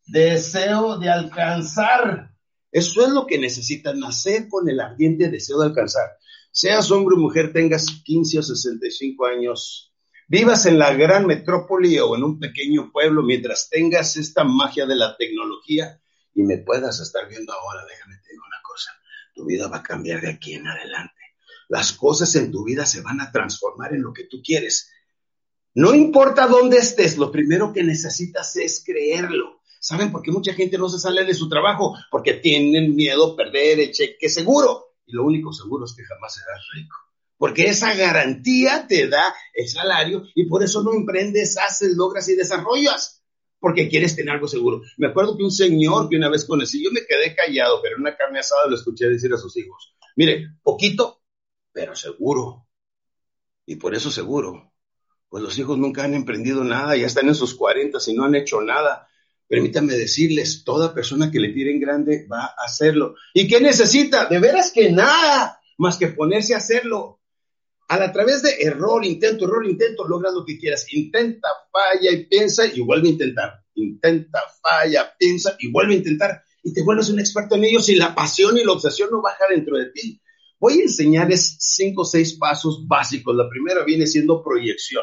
deseo 0.04 0.98
de 0.98 1.08
alcanzar. 1.08 2.32
Eso 2.72 3.06
es 3.06 3.10
lo 3.10 3.26
que 3.26 3.38
necesitas, 3.38 3.94
nacer 3.94 4.48
con 4.48 4.68
el 4.68 4.80
ardiente 4.80 5.30
deseo 5.30 5.60
de 5.60 5.66
alcanzar. 5.66 6.10
Seas 6.50 6.90
hombre 6.90 7.14
o 7.14 7.18
mujer, 7.18 7.52
tengas 7.52 7.86
15 8.04 8.38
o 8.40 8.42
65 8.42 9.26
años, 9.26 9.92
vivas 10.26 10.66
en 10.66 10.78
la 10.78 10.92
gran 10.92 11.26
metrópoli 11.26 11.98
o 12.00 12.16
en 12.16 12.24
un 12.24 12.40
pequeño 12.40 12.90
pueblo, 12.92 13.22
mientras 13.22 13.68
tengas 13.70 14.16
esta 14.16 14.42
magia 14.42 14.84
de 14.84 14.96
la 14.96 15.16
tecnología 15.16 16.00
y 16.34 16.42
me 16.42 16.58
puedas 16.58 16.98
estar 16.98 17.28
viendo 17.28 17.52
ahora, 17.52 17.84
déjame 17.88 18.16
te 18.18 18.32
digo 18.32 18.42
una 18.44 18.60
cosa, 18.62 18.90
tu 19.34 19.46
vida 19.46 19.68
va 19.68 19.78
a 19.78 19.82
cambiar 19.82 20.20
de 20.20 20.30
aquí 20.30 20.54
en 20.54 20.66
adelante. 20.66 21.14
Las 21.68 21.92
cosas 21.92 22.34
en 22.34 22.50
tu 22.50 22.64
vida 22.64 22.86
se 22.86 23.02
van 23.02 23.20
a 23.20 23.30
transformar 23.30 23.94
en 23.94 24.02
lo 24.02 24.12
que 24.12 24.24
tú 24.24 24.42
quieres. 24.44 24.90
No 25.76 25.92
importa 25.92 26.46
dónde 26.46 26.76
estés, 26.76 27.18
lo 27.18 27.32
primero 27.32 27.72
que 27.72 27.82
necesitas 27.82 28.54
es 28.54 28.84
creerlo. 28.86 29.60
¿Saben 29.80 30.12
por 30.12 30.22
qué 30.22 30.30
mucha 30.30 30.54
gente 30.54 30.78
no 30.78 30.88
se 30.88 31.00
sale 31.00 31.24
de 31.24 31.34
su 31.34 31.48
trabajo? 31.48 31.96
Porque 32.12 32.34
tienen 32.34 32.94
miedo 32.94 33.34
perder 33.34 33.80
el 33.80 33.90
cheque 33.90 34.28
seguro. 34.28 34.94
Y 35.04 35.14
lo 35.14 35.24
único 35.24 35.52
seguro 35.52 35.84
es 35.84 35.94
que 35.94 36.04
jamás 36.04 36.34
serás 36.34 36.62
rico. 36.74 36.96
Porque 37.36 37.64
esa 37.66 37.92
garantía 37.92 38.86
te 38.86 39.08
da 39.08 39.34
el 39.52 39.68
salario 39.68 40.22
y 40.36 40.46
por 40.46 40.62
eso 40.62 40.84
no 40.84 40.94
emprendes, 40.94 41.58
haces, 41.58 41.96
logras 41.96 42.28
y 42.28 42.36
desarrollas. 42.36 43.24
Porque 43.58 43.88
quieres 43.88 44.14
tener 44.14 44.32
algo 44.32 44.46
seguro. 44.46 44.80
Me 44.96 45.08
acuerdo 45.08 45.36
que 45.36 45.42
un 45.42 45.50
señor 45.50 46.08
que 46.08 46.16
una 46.16 46.28
vez 46.28 46.44
conocí, 46.44 46.84
yo 46.84 46.92
me 46.92 47.04
quedé 47.04 47.34
callado, 47.34 47.82
pero 47.82 47.96
en 47.96 48.02
una 48.02 48.16
carne 48.16 48.38
asada 48.38 48.68
lo 48.68 48.76
escuché 48.76 49.08
decir 49.08 49.32
a 49.34 49.38
sus 49.38 49.56
hijos, 49.56 49.96
mire, 50.14 50.50
poquito, 50.62 51.20
pero 51.72 51.96
seguro. 51.96 52.68
Y 53.66 53.74
por 53.76 53.94
eso 53.94 54.12
seguro 54.12 54.73
pues 55.34 55.42
los 55.42 55.58
hijos 55.58 55.76
nunca 55.76 56.04
han 56.04 56.14
emprendido 56.14 56.62
nada, 56.62 56.96
ya 56.96 57.06
están 57.08 57.26
en 57.26 57.34
sus 57.34 57.56
cuarentas 57.56 58.06
y 58.06 58.14
no 58.14 58.22
han 58.22 58.36
hecho 58.36 58.60
nada. 58.60 59.08
Permítanme 59.48 59.94
decirles, 59.94 60.62
toda 60.62 60.94
persona 60.94 61.28
que 61.28 61.40
le 61.40 61.48
tiren 61.48 61.80
grande 61.80 62.24
va 62.30 62.44
a 62.44 62.64
hacerlo. 62.64 63.16
¿Y 63.32 63.48
qué 63.48 63.60
necesita? 63.60 64.26
De 64.26 64.38
veras 64.38 64.70
que 64.70 64.92
nada, 64.92 65.60
más 65.76 65.96
que 65.96 66.06
ponerse 66.06 66.54
a 66.54 66.58
hacerlo. 66.58 67.20
A, 67.88 68.12
través 68.12 68.42
de 68.42 68.60
error, 68.60 69.04
intento, 69.04 69.46
error, 69.46 69.66
intento, 69.66 70.06
logras 70.06 70.34
lo 70.34 70.44
que 70.44 70.56
quieras. 70.56 70.86
Intenta, 70.92 71.48
falla 71.72 72.12
y 72.12 72.26
piensa 72.26 72.66
y 72.72 72.80
vuelve 72.82 73.08
a 73.08 73.10
intentar. 73.10 73.54
Intenta, 73.74 74.40
falla, 74.62 75.16
piensa 75.18 75.56
y 75.58 75.68
vuelve 75.68 75.94
a 75.94 75.96
intentar. 75.96 76.44
Y 76.62 76.72
te 76.72 76.84
vuelves 76.84 77.08
un 77.08 77.18
experto 77.18 77.56
en 77.56 77.64
ello 77.64 77.80
si 77.80 77.96
la 77.96 78.14
pasión 78.14 78.56
y 78.56 78.62
la 78.62 78.70
obsesión 78.70 79.08
no 79.10 79.20
bajan 79.20 79.48
dentro 79.50 79.78
de 79.78 79.86
ti. 79.86 80.22
Voy 80.60 80.78
a 80.78 80.82
enseñarles 80.82 81.56
cinco 81.58 82.02
o 82.02 82.04
seis 82.04 82.34
pasos 82.34 82.86
básicos. 82.86 83.34
La 83.34 83.48
primera 83.48 83.82
viene 83.82 84.06
siendo 84.06 84.40
proyección 84.40 85.02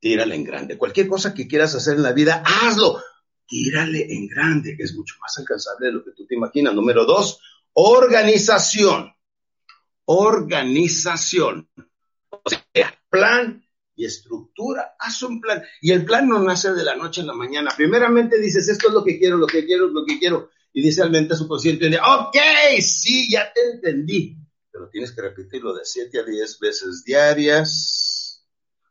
tírale 0.00 0.34
en 0.34 0.44
grande. 0.44 0.78
Cualquier 0.78 1.06
cosa 1.06 1.34
que 1.34 1.46
quieras 1.46 1.74
hacer 1.74 1.94
en 1.96 2.02
la 2.02 2.12
vida, 2.12 2.42
hazlo. 2.44 3.00
Tírale 3.46 4.12
en 4.12 4.26
grande, 4.28 4.76
es 4.78 4.94
mucho 4.94 5.16
más 5.20 5.36
alcanzable 5.38 5.88
de 5.88 5.92
lo 5.92 6.04
que 6.04 6.12
tú 6.12 6.26
te 6.26 6.34
imaginas. 6.34 6.74
Número 6.74 7.04
dos, 7.04 7.40
organización. 7.74 9.12
organización. 10.06 11.68
O 12.30 12.48
sea, 12.48 12.98
plan 13.08 13.64
y 13.94 14.04
estructura. 14.06 14.94
Haz 14.98 15.22
un 15.22 15.40
plan. 15.40 15.62
Y 15.80 15.92
el 15.92 16.04
plan 16.04 16.28
no 16.28 16.42
nace 16.42 16.72
de 16.72 16.84
la 16.84 16.96
noche 16.96 17.20
a 17.20 17.24
la 17.24 17.34
mañana. 17.34 17.72
Primeramente 17.76 18.38
dices, 18.38 18.68
esto 18.68 18.88
es 18.88 18.94
lo 18.94 19.04
que 19.04 19.18
quiero, 19.18 19.36
lo 19.36 19.46
que 19.46 19.66
quiero, 19.66 19.88
lo 19.88 20.04
que 20.06 20.18
quiero. 20.18 20.50
Y 20.72 20.82
dice 20.82 21.02
al 21.02 21.10
mente 21.10 21.34
subconsciente, 21.34 21.86
ok, 21.98 22.36
sí, 22.80 23.30
ya 23.30 23.52
te 23.52 23.60
entendí. 23.72 24.36
Pero 24.70 24.88
tienes 24.88 25.12
que 25.12 25.22
repetirlo 25.22 25.74
de 25.74 25.84
7 25.84 26.20
a 26.20 26.22
10 26.22 26.58
veces 26.60 27.04
diarias, 27.04 28.09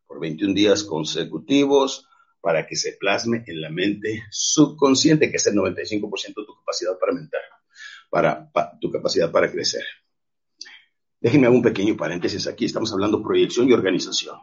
por 0.10 0.20
21 0.20 0.56
días 0.56 0.84
consecutivos, 0.84 2.08
para 2.42 2.66
que 2.66 2.76
se 2.76 2.94
plasme 2.94 3.44
en 3.46 3.62
la 3.62 3.70
mente 3.70 4.24
subconsciente, 4.32 5.30
que 5.30 5.38
es 5.38 5.46
el 5.46 5.54
95% 5.54 6.28
de 6.28 6.46
tu 6.46 6.56
capacidad 6.58 6.98
para 7.00 7.14
mental, 7.14 7.42
para, 8.10 8.50
tu 8.82 8.90
capacidad 8.90 9.32
para 9.32 9.52
crecer. 9.52 9.84
Déjenme 11.22 11.46
hacer 11.46 11.56
un 11.58 11.62
pequeño 11.62 11.96
paréntesis 11.96 12.48
aquí. 12.48 12.66
Estamos 12.66 12.92
hablando 12.92 13.22
proyección 13.22 13.70
y 13.70 13.74
organización. 13.74 14.36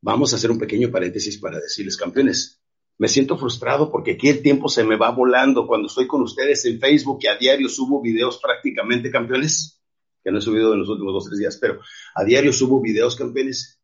Vamos 0.00 0.32
a 0.32 0.36
hacer 0.36 0.50
un 0.50 0.58
pequeño 0.58 0.90
paréntesis 0.90 1.38
para 1.38 1.60
decirles, 1.60 1.96
campeones, 1.96 2.60
me 2.98 3.06
siento 3.06 3.38
frustrado 3.38 3.92
porque 3.92 4.12
aquí 4.12 4.28
el 4.28 4.42
tiempo 4.42 4.68
se 4.68 4.82
me 4.82 4.96
va 4.96 5.10
volando 5.10 5.68
cuando 5.68 5.86
estoy 5.86 6.08
con 6.08 6.22
ustedes 6.22 6.64
en 6.64 6.80
Facebook 6.80 7.18
y 7.20 7.28
a 7.28 7.36
diario 7.36 7.68
subo 7.68 8.02
videos 8.02 8.40
prácticamente 8.42 9.12
campeones, 9.12 9.80
que 10.24 10.32
no 10.32 10.38
he 10.38 10.42
subido 10.42 10.72
en 10.72 10.80
los 10.80 10.88
últimos 10.88 11.14
dos 11.14 11.26
o 11.26 11.28
tres 11.28 11.38
días, 11.38 11.56
pero 11.60 11.78
a 12.16 12.24
diario 12.24 12.52
subo 12.52 12.80
videos 12.80 13.14
campeones 13.14 13.75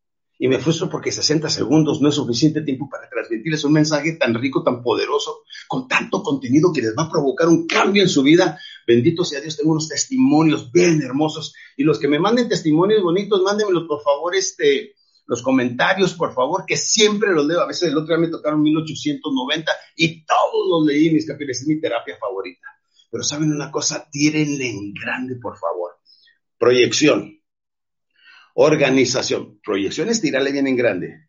y 0.43 0.49
me 0.49 0.59
frustro 0.59 0.91
porque 0.91 1.13
60 1.13 1.49
segundos 1.49 2.01
no 2.01 2.09
es 2.09 2.17
suficiente 2.17 2.63
tiempo 2.63 2.89
para 2.91 3.09
transmitirles 3.09 3.63
un 3.63 3.75
mensaje 3.75 4.15
tan 4.15 4.35
rico, 4.35 4.65
tan 4.65 4.83
poderoso, 4.83 5.45
con 5.69 5.87
tanto 5.87 6.21
contenido 6.21 6.73
que 6.73 6.81
les 6.83 6.97
va 6.99 7.05
a 7.05 7.09
provocar 7.09 7.47
un 7.47 7.65
cambio 7.65 8.03
en 8.03 8.09
su 8.09 8.25
vida. 8.25 8.59
Bendito 8.85 9.25
sea 9.25 9.41
Dios, 9.41 9.57
tengo 9.57 9.71
unos 9.71 9.89
testimonios 9.89 10.73
bien 10.73 11.01
hermosos. 11.01 11.55
Y 11.77 11.85
los 11.85 12.01
que 12.01 12.09
me 12.09 12.19
manden 12.19 12.49
testimonios 12.49 13.05
bonitos, 13.05 13.41
mándenmelos 13.41 13.85
por 13.87 14.03
favor, 14.03 14.35
este, 14.35 14.97
los 15.27 15.43
comentarios, 15.43 16.15
por 16.15 16.35
favor, 16.35 16.65
que 16.67 16.77
siempre 16.77 17.31
los 17.33 17.47
leo. 17.47 17.61
A 17.61 17.69
veces 17.69 17.91
el 17.91 17.97
otro 17.97 18.17
día 18.17 18.27
me 18.27 18.33
tocaron 18.33 18.63
1890 18.63 19.71
y 19.95 20.25
todos 20.25 20.69
los 20.69 20.85
leí, 20.85 21.13
mis 21.13 21.25
capítulos, 21.25 21.61
es 21.61 21.69
mi 21.69 21.81
terapia 21.81 22.17
favorita. 22.19 22.67
Pero 23.13 23.23
saben 23.23 23.53
una 23.53 23.71
cosa, 23.71 24.09
tírenle 24.11 24.71
en 24.71 24.93
grande, 24.93 25.37
por 25.37 25.57
favor. 25.57 25.93
Proyección 26.59 27.42
Organización. 28.55 29.61
Proyecciones, 29.65 30.21
tirarle 30.21 30.53
bien 30.53 30.67
en 30.67 30.77
grande. 30.77 31.29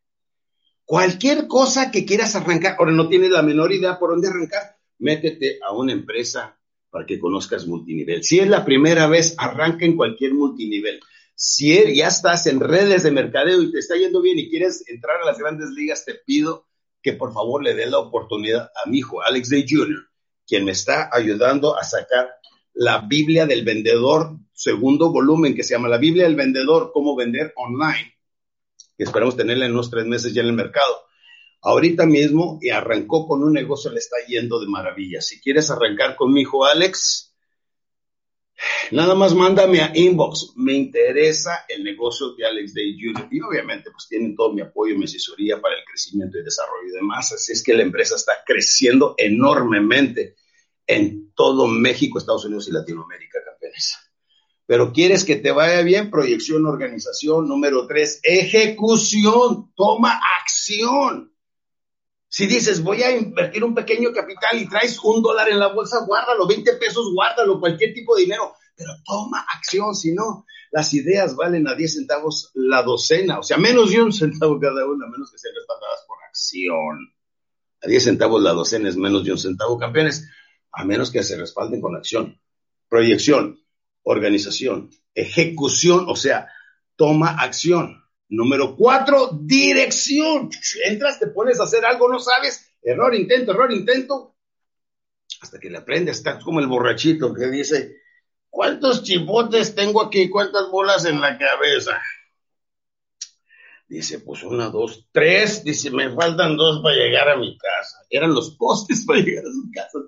Cualquier 0.86 1.48
cosa 1.48 1.92
que 1.92 2.06
quieras 2.06 2.36
arrancar, 2.36 2.76
ahora 2.78 2.92
no 2.92 3.08
tienes 3.08 3.32
la 3.32 3.42
menor 3.42 3.72
idea 3.72 3.98
por 3.98 4.12
dónde 4.12 4.28
arrancar, 4.28 4.78
métete 5.00 5.60
a 5.66 5.72
una 5.74 5.94
empresa 5.94 6.60
para 6.90 7.06
que 7.06 7.20
conozcas 7.20 7.66
multinivel. 7.66 8.24
Si 8.24 8.40
es 8.40 8.48
la 8.48 8.66
primera 8.66 9.08
vez, 9.08 9.36
arranca 9.38 9.86
en 9.86 9.96
cualquier 9.96 10.34
multinivel. 10.34 11.00
Si 11.36 11.76
er, 11.76 11.92
ya 11.94 12.08
estás 12.08 12.46
en 12.48 12.60
redes 12.60 13.04
de 13.04 13.12
mercadeo 13.12 13.62
y 13.62 13.72
te 13.72 13.80
está 13.80 13.96
yendo 13.96 14.22
bien 14.22 14.38
y 14.38 14.50
quieres 14.50 14.84
entrar 14.88 15.22
a 15.22 15.26
las 15.26 15.40
grandes 15.40 15.70
ligas, 15.72 16.06
te 16.06 16.16
pido 16.16 16.68
que 17.02 17.14
por 17.14 17.34
favor 17.34 17.64
le 17.64 17.74
dé 17.74 17.86
la 17.88 18.00
oportunidad 18.00 18.70
a 18.84 18.90
mi 18.90 19.00
hijo, 19.00 19.22
Alex 19.24 19.50
Day 19.50 19.66
Jr., 19.68 20.08
quien 20.46 20.66
me 20.66 20.72
está 20.72 21.10
ayudando 21.12 21.78
a 21.78 21.84
sacar 21.84 22.30
la 22.74 23.00
Biblia 23.00 23.46
del 23.46 23.64
vendedor, 23.64 24.38
segundo 24.54 25.12
volumen 25.12 25.56
que 25.56 25.64
se 25.64 25.74
llama 25.74 25.90
La 25.90 25.98
Biblia 25.98 26.26
del 26.26 26.36
vendedor, 26.36 26.92
cómo 26.94 27.16
vender 27.16 27.54
online, 27.56 28.14
esperamos 28.98 29.36
tenerla 29.36 29.66
en 29.66 29.74
unos 29.74 29.90
tres 29.90 30.06
meses 30.06 30.34
ya 30.34 30.42
en 30.42 30.48
el 30.48 30.54
mercado. 30.54 31.04
Ahorita 31.62 32.06
mismo 32.06 32.60
y 32.62 32.70
arrancó 32.70 33.28
con 33.28 33.42
un 33.44 33.54
negocio, 33.54 33.92
le 33.92 34.00
está 34.00 34.18
yendo 34.28 34.60
de 34.60 34.68
maravilla. 34.68 35.22
Si 35.22 35.40
quieres 35.40 35.72
arrancar 35.72 36.16
con 36.16 36.34
mi 36.34 36.42
hijo 36.42 36.66
Alex, 36.66 37.34
nada 38.92 39.16
más 39.16 39.34
mándame 39.34 39.82
a 39.82 39.92
inbox. 39.96 40.54
Me 40.58 40.74
interesa 40.74 41.66
el 41.70 41.84
negocio 41.84 42.34
de 42.36 42.46
Alex 42.46 42.74
Day 42.74 42.98
Jr. 43.00 43.30
Y 43.32 43.42
obviamente 43.42 43.92
pues 43.92 44.08
tienen 44.10 44.36
todo 44.36 44.54
mi 44.54 44.62
apoyo 44.62 44.94
y 44.94 44.98
mi 44.98 45.06
asesoría 45.06 45.62
para 45.62 45.76
el 45.76 45.86
crecimiento 45.86 46.38
y 46.38 46.44
desarrollo 46.44 46.90
y 46.90 46.96
demás. 46.96 47.32
Así 47.32 47.54
es 47.54 47.64
que 47.64 47.74
la 47.74 47.84
empresa 47.84 48.16
está 48.16 48.34
creciendo 48.46 49.16
enormemente 49.18 50.36
en 50.86 51.32
todo 51.34 51.66
México, 51.68 52.18
Estados 52.18 52.44
Unidos 52.44 52.68
y 52.68 52.72
Latinoamérica, 52.74 53.40
campeones. 53.46 54.13
Pero 54.74 54.92
quieres 54.92 55.24
que 55.24 55.36
te 55.36 55.52
vaya 55.52 55.84
bien, 55.84 56.10
proyección, 56.10 56.66
organización. 56.66 57.48
Número 57.48 57.86
tres, 57.86 58.20
ejecución. 58.24 59.72
Toma 59.76 60.20
acción. 60.42 61.32
Si 62.28 62.48
dices, 62.48 62.82
voy 62.82 63.04
a 63.04 63.16
invertir 63.16 63.64
un 63.64 63.76
pequeño 63.76 64.12
capital 64.12 64.60
y 64.60 64.68
traes 64.68 64.98
un 65.04 65.22
dólar 65.22 65.50
en 65.50 65.60
la 65.60 65.72
bolsa, 65.72 66.04
guárdalo, 66.08 66.48
20 66.48 66.74
pesos, 66.78 67.14
guárdalo, 67.14 67.60
cualquier 67.60 67.94
tipo 67.94 68.16
de 68.16 68.24
dinero, 68.24 68.52
pero 68.76 68.94
toma 69.06 69.46
acción, 69.56 69.94
si 69.94 70.12
no, 70.12 70.48
las 70.72 70.92
ideas 70.96 71.36
valen 71.36 71.68
a 71.68 71.76
10 71.76 71.94
centavos 71.94 72.50
la 72.56 72.82
docena, 72.82 73.38
o 73.38 73.44
sea, 73.44 73.58
menos 73.60 73.92
de 73.92 74.02
un 74.02 74.12
centavo 74.12 74.60
cada 74.60 74.88
una, 74.88 75.06
menos 75.06 75.32
que 75.32 75.38
sean 75.38 75.54
respaldadas 75.54 76.04
por 76.08 76.18
acción. 76.28 77.14
A 77.80 77.88
10 77.88 78.04
centavos 78.06 78.42
la 78.42 78.54
docena 78.54 78.90
es 78.90 78.98
menos 78.98 79.24
de 79.24 79.34
un 79.34 79.38
centavo, 79.38 79.78
campeones 79.78 80.28
a 80.72 80.84
menos 80.84 81.12
que 81.12 81.22
se 81.22 81.38
respalden 81.38 81.80
con 81.80 81.96
acción. 81.96 82.42
Proyección, 82.90 83.63
organización, 84.04 84.90
ejecución, 85.14 86.06
o 86.08 86.16
sea, 86.16 86.50
toma 86.96 87.38
acción. 87.40 88.04
Número 88.30 88.76
cuatro, 88.76 89.30
dirección. 89.42 90.50
Entras, 90.86 91.20
te 91.20 91.28
pones 91.28 91.60
a 91.60 91.64
hacer 91.64 91.86
algo, 91.86 92.10
no 92.10 92.20
sabes, 92.20 92.72
error, 92.82 93.14
intento, 93.14 93.52
error, 93.52 93.72
intento, 93.72 94.36
hasta 95.42 95.60
que 95.60 95.70
le 95.70 95.78
aprendes. 95.78 96.18
Estás 96.18 96.44
como 96.44 96.60
el 96.60 96.68
borrachito 96.68 97.34
que 97.34 97.48
dice, 97.48 97.98
¿cuántos 98.50 99.04
chipotes 99.04 99.76
tengo 99.76 100.02
aquí? 100.02 100.30
¿Cuántas 100.30 100.70
bolas 100.72 101.06
en 101.06 101.22
la 101.22 101.38
cabeza? 101.38 102.02
Dice, 103.88 104.20
pues 104.20 104.42
una, 104.44 104.70
dos, 104.70 105.08
tres. 105.12 105.64
Dice, 105.64 105.92
me 105.92 106.12
faltan 106.16 106.58
dos 106.58 106.82
para 106.82 106.96
llegar 106.96 107.30
a 107.30 107.38
mi 107.38 107.56
casa. 107.58 107.98
Eran 108.10 108.34
los 108.34 108.56
postes 108.56 109.06
para 109.08 109.20
llegar 109.20 109.44
a 109.44 109.52
su 109.52 109.70
casa. 109.72 110.00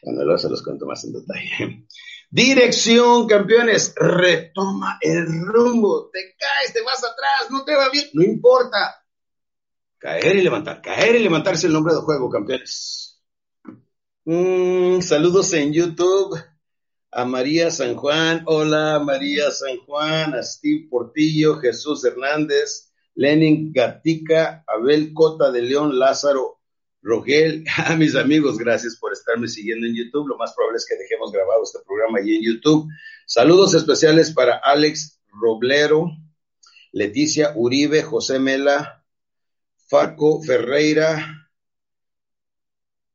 Cuando 0.00 0.24
luego 0.24 0.38
se 0.38 0.48
los 0.48 0.62
cuento 0.62 0.86
más 0.86 1.04
en 1.04 1.12
detalle. 1.12 1.86
Dirección, 2.30 3.26
campeones, 3.26 3.92
retoma 3.96 4.98
el 5.00 5.26
rumbo. 5.46 6.10
Te 6.10 6.36
caes, 6.38 6.72
te 6.72 6.80
vas 6.82 7.02
atrás, 7.04 7.50
no 7.50 7.64
te 7.64 7.74
va 7.74 7.90
bien, 7.90 8.06
no 8.12 8.22
importa. 8.22 9.04
Caer 9.98 10.36
y 10.36 10.42
levantar, 10.42 10.80
caer 10.80 11.16
y 11.16 11.18
levantarse 11.24 11.66
el 11.66 11.72
nombre 11.72 11.92
del 11.92 12.02
juego, 12.02 12.30
campeones. 12.30 13.20
Mm, 14.24 15.00
saludos 15.00 15.52
en 15.54 15.72
YouTube 15.72 16.38
a 17.10 17.24
María 17.24 17.70
San 17.70 17.96
Juan. 17.96 18.44
Hola, 18.46 19.00
María 19.00 19.50
San 19.50 19.78
Juan, 19.78 20.34
a 20.34 20.42
Steve 20.42 20.86
Portillo, 20.88 21.58
Jesús 21.58 22.04
Hernández, 22.04 22.92
Lenin 23.16 23.72
Gatica, 23.72 24.64
Abel 24.66 25.12
Cota 25.12 25.50
de 25.50 25.62
León, 25.62 25.98
Lázaro 25.98 26.59
Rogel, 27.02 27.64
a 27.76 27.96
mis 27.96 28.16
amigos, 28.16 28.58
gracias 28.58 28.96
por 28.96 29.12
estarme 29.12 29.48
siguiendo 29.48 29.86
en 29.86 29.94
YouTube. 29.94 30.28
Lo 30.28 30.36
más 30.36 30.52
probable 30.54 30.78
es 30.78 30.86
que 30.86 30.96
dejemos 30.96 31.32
grabado 31.32 31.62
este 31.62 31.78
programa 31.86 32.18
allí 32.18 32.36
en 32.36 32.42
YouTube. 32.42 32.88
Saludos 33.26 33.74
especiales 33.74 34.32
para 34.32 34.56
Alex 34.56 35.20
Roblero, 35.28 36.10
Leticia 36.92 37.52
Uribe, 37.54 38.02
José 38.02 38.38
Mela, 38.38 39.04
Faco 39.88 40.42
Ferreira, 40.42 41.48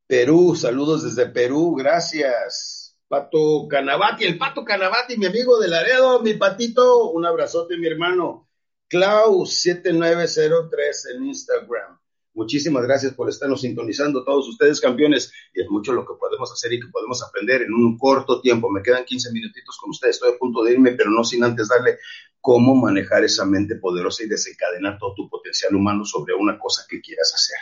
Perú. 0.07 0.55
Saludos 0.55 1.03
desde 1.03 1.31
Perú, 1.31 1.75
gracias. 1.75 2.97
Pato 3.07 3.67
Canavati, 3.69 4.25
el 4.25 4.37
Pato 4.37 4.65
Canavati, 4.65 5.17
mi 5.17 5.27
amigo 5.27 5.59
de 5.59 5.67
Laredo, 5.67 6.21
mi 6.21 6.33
patito, 6.33 7.11
un 7.11 7.25
abrazote, 7.25 7.77
mi 7.77 7.87
hermano. 7.87 8.49
Clau7903 8.89 11.15
en 11.15 11.25
Instagram. 11.25 11.99
Muchísimas 12.35 12.83
gracias 12.83 13.13
por 13.13 13.29
estarnos 13.29 13.61
sintonizando 13.61 14.25
todos 14.25 14.49
ustedes, 14.49 14.81
campeones. 14.81 15.31
Y 15.53 15.61
es 15.61 15.69
mucho 15.69 15.93
lo 15.93 16.05
que 16.05 16.15
podemos 16.19 16.51
hacer 16.51 16.73
y 16.73 16.81
que 16.81 16.87
podemos 16.87 17.23
aprender 17.23 17.61
en 17.61 17.73
un 17.73 17.97
corto 17.97 18.41
tiempo. 18.41 18.69
Me 18.69 18.83
quedan 18.83 19.05
15 19.05 19.31
minutitos 19.31 19.77
con 19.77 19.91
ustedes. 19.91 20.17
Estoy 20.17 20.33
a 20.33 20.37
punto 20.37 20.61
de 20.61 20.73
irme, 20.73 20.91
pero 20.91 21.09
no 21.09 21.23
sin 21.23 21.45
antes 21.45 21.69
darle 21.69 21.97
cómo 22.41 22.75
manejar 22.75 23.23
esa 23.23 23.45
mente 23.45 23.75
poderosa 23.75 24.23
y 24.23 24.27
desencadenar 24.27 24.97
todo 24.99 25.15
tu 25.15 25.29
potencial 25.29 25.73
humano 25.73 26.03
sobre 26.03 26.33
una 26.33 26.59
cosa 26.59 26.85
que 26.89 26.99
quieras 26.99 27.33
hacer. 27.33 27.57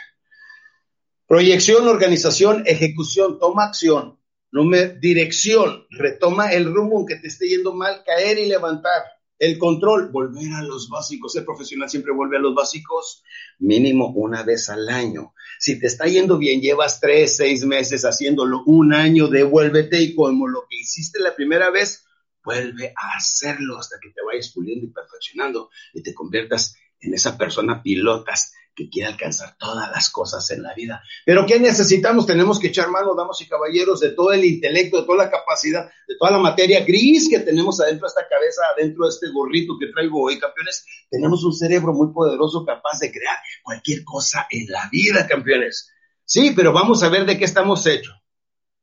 Proyección, 1.28 1.86
organización, 1.86 2.64
ejecución, 2.66 3.38
toma 3.38 3.66
acción. 3.66 4.18
Número, 4.50 4.94
dirección, 5.00 5.86
retoma 5.90 6.52
el 6.52 6.66
rumbo 6.66 6.98
aunque 6.98 7.16
te 7.16 7.28
esté 7.28 7.48
yendo 7.48 7.72
mal, 7.74 8.02
caer 8.04 8.38
y 8.40 8.46
levantar 8.46 9.02
el 9.38 9.58
control, 9.58 10.10
volver 10.10 10.52
a 10.52 10.62
los 10.62 10.88
básicos. 10.88 11.34
El 11.36 11.44
profesional 11.44 11.90
siempre 11.90 12.12
vuelve 12.12 12.36
a 12.36 12.40
los 12.40 12.54
básicos 12.54 13.22
mínimo 13.58 14.12
una 14.14 14.42
vez 14.42 14.68
al 14.68 14.88
año. 14.88 15.34
Si 15.58 15.78
te 15.78 15.86
está 15.86 16.06
yendo 16.06 16.38
bien, 16.38 16.60
llevas 16.60 17.00
tres, 17.00 17.36
seis 17.36 17.64
meses 17.64 18.04
haciéndolo, 18.04 18.62
un 18.66 18.92
año, 18.92 19.28
devuélvete 19.28 20.00
y 20.00 20.14
como 20.14 20.46
lo 20.46 20.66
que 20.68 20.76
hiciste 20.76 21.20
la 21.20 21.34
primera 21.34 21.70
vez, 21.70 22.04
vuelve 22.44 22.92
a 22.96 23.16
hacerlo 23.16 23.78
hasta 23.78 23.96
que 24.00 24.10
te 24.10 24.22
vayas 24.22 24.52
puliendo 24.52 24.86
y 24.86 24.90
perfeccionando 24.90 25.70
y 25.92 26.02
te 26.02 26.14
conviertas 26.14 26.76
en 27.00 27.14
esa 27.14 27.36
persona 27.36 27.82
pilotas 27.82 28.52
que 28.74 28.88
quiere 28.88 29.08
alcanzar 29.08 29.56
todas 29.58 29.90
las 29.90 30.10
cosas 30.10 30.50
en 30.50 30.62
la 30.62 30.74
vida. 30.74 31.02
Pero 31.24 31.46
¿qué 31.46 31.58
necesitamos? 31.58 32.26
Tenemos 32.26 32.58
que 32.58 32.68
echar 32.68 32.90
mano, 32.90 33.14
damos 33.14 33.40
y 33.40 33.48
caballeros, 33.48 34.00
de 34.00 34.10
todo 34.10 34.32
el 34.32 34.44
intelecto, 34.44 35.00
de 35.00 35.06
toda 35.06 35.24
la 35.24 35.30
capacidad, 35.30 35.86
de 36.06 36.16
toda 36.18 36.32
la 36.32 36.38
materia 36.38 36.84
gris 36.84 37.28
que 37.28 37.40
tenemos 37.40 37.80
adentro 37.80 38.06
de 38.06 38.10
esta 38.10 38.28
cabeza, 38.28 38.62
adentro 38.76 39.04
de 39.04 39.10
este 39.10 39.30
gorrito 39.30 39.78
que 39.78 39.88
traigo 39.88 40.22
hoy, 40.22 40.38
campeones. 40.38 40.84
Tenemos 41.10 41.44
un 41.44 41.52
cerebro 41.52 41.92
muy 41.92 42.12
poderoso 42.12 42.64
capaz 42.64 42.98
de 43.00 43.12
crear 43.12 43.36
cualquier 43.62 44.04
cosa 44.04 44.46
en 44.50 44.66
la 44.68 44.88
vida, 44.90 45.26
campeones. 45.26 45.90
Sí, 46.24 46.52
pero 46.56 46.72
vamos 46.72 47.02
a 47.02 47.08
ver 47.08 47.26
de 47.26 47.38
qué 47.38 47.44
estamos 47.44 47.86
hechos. 47.86 48.14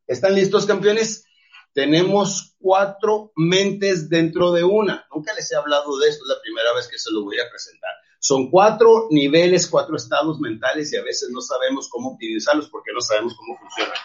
¿Están 0.07 0.35
listos, 0.35 0.65
campeones? 0.65 1.25
Tenemos 1.73 2.55
cuatro 2.59 3.31
mentes 3.35 4.09
dentro 4.09 4.51
de 4.51 4.63
una. 4.63 5.05
Nunca 5.13 5.33
les 5.33 5.51
he 5.51 5.55
hablado 5.55 5.97
de 5.99 6.09
esto, 6.09 6.23
es 6.23 6.29
la 6.29 6.41
primera 6.41 6.73
vez 6.75 6.87
que 6.87 6.99
se 6.99 7.11
lo 7.11 7.23
voy 7.23 7.39
a 7.39 7.49
presentar. 7.49 7.91
Son 8.23 8.51
cuatro 8.51 9.07
niveles, 9.09 9.65
cuatro 9.65 9.95
estados 9.95 10.39
mentales 10.39 10.93
y 10.93 10.95
a 10.95 11.01
veces 11.01 11.31
no 11.31 11.41
sabemos 11.41 11.89
cómo 11.89 12.13
utilizarlos 12.13 12.69
porque 12.69 12.91
no 12.93 13.01
sabemos 13.01 13.35
cómo 13.35 13.57
funcionan. 13.57 13.95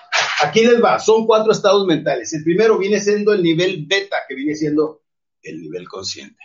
Aquí 0.43 0.65
les 0.65 0.83
va, 0.83 0.99
son 0.99 1.27
cuatro 1.27 1.53
estados 1.53 1.87
mentales. 1.87 2.33
El 2.33 2.43
primero 2.43 2.79
viene 2.79 2.99
siendo 2.99 3.35
el 3.35 3.43
nivel 3.43 3.85
beta, 3.87 4.17
que 4.27 4.35
viene 4.35 4.55
siendo 4.55 5.03
el 5.43 5.61
nivel 5.61 5.87
consciente. 5.87 6.43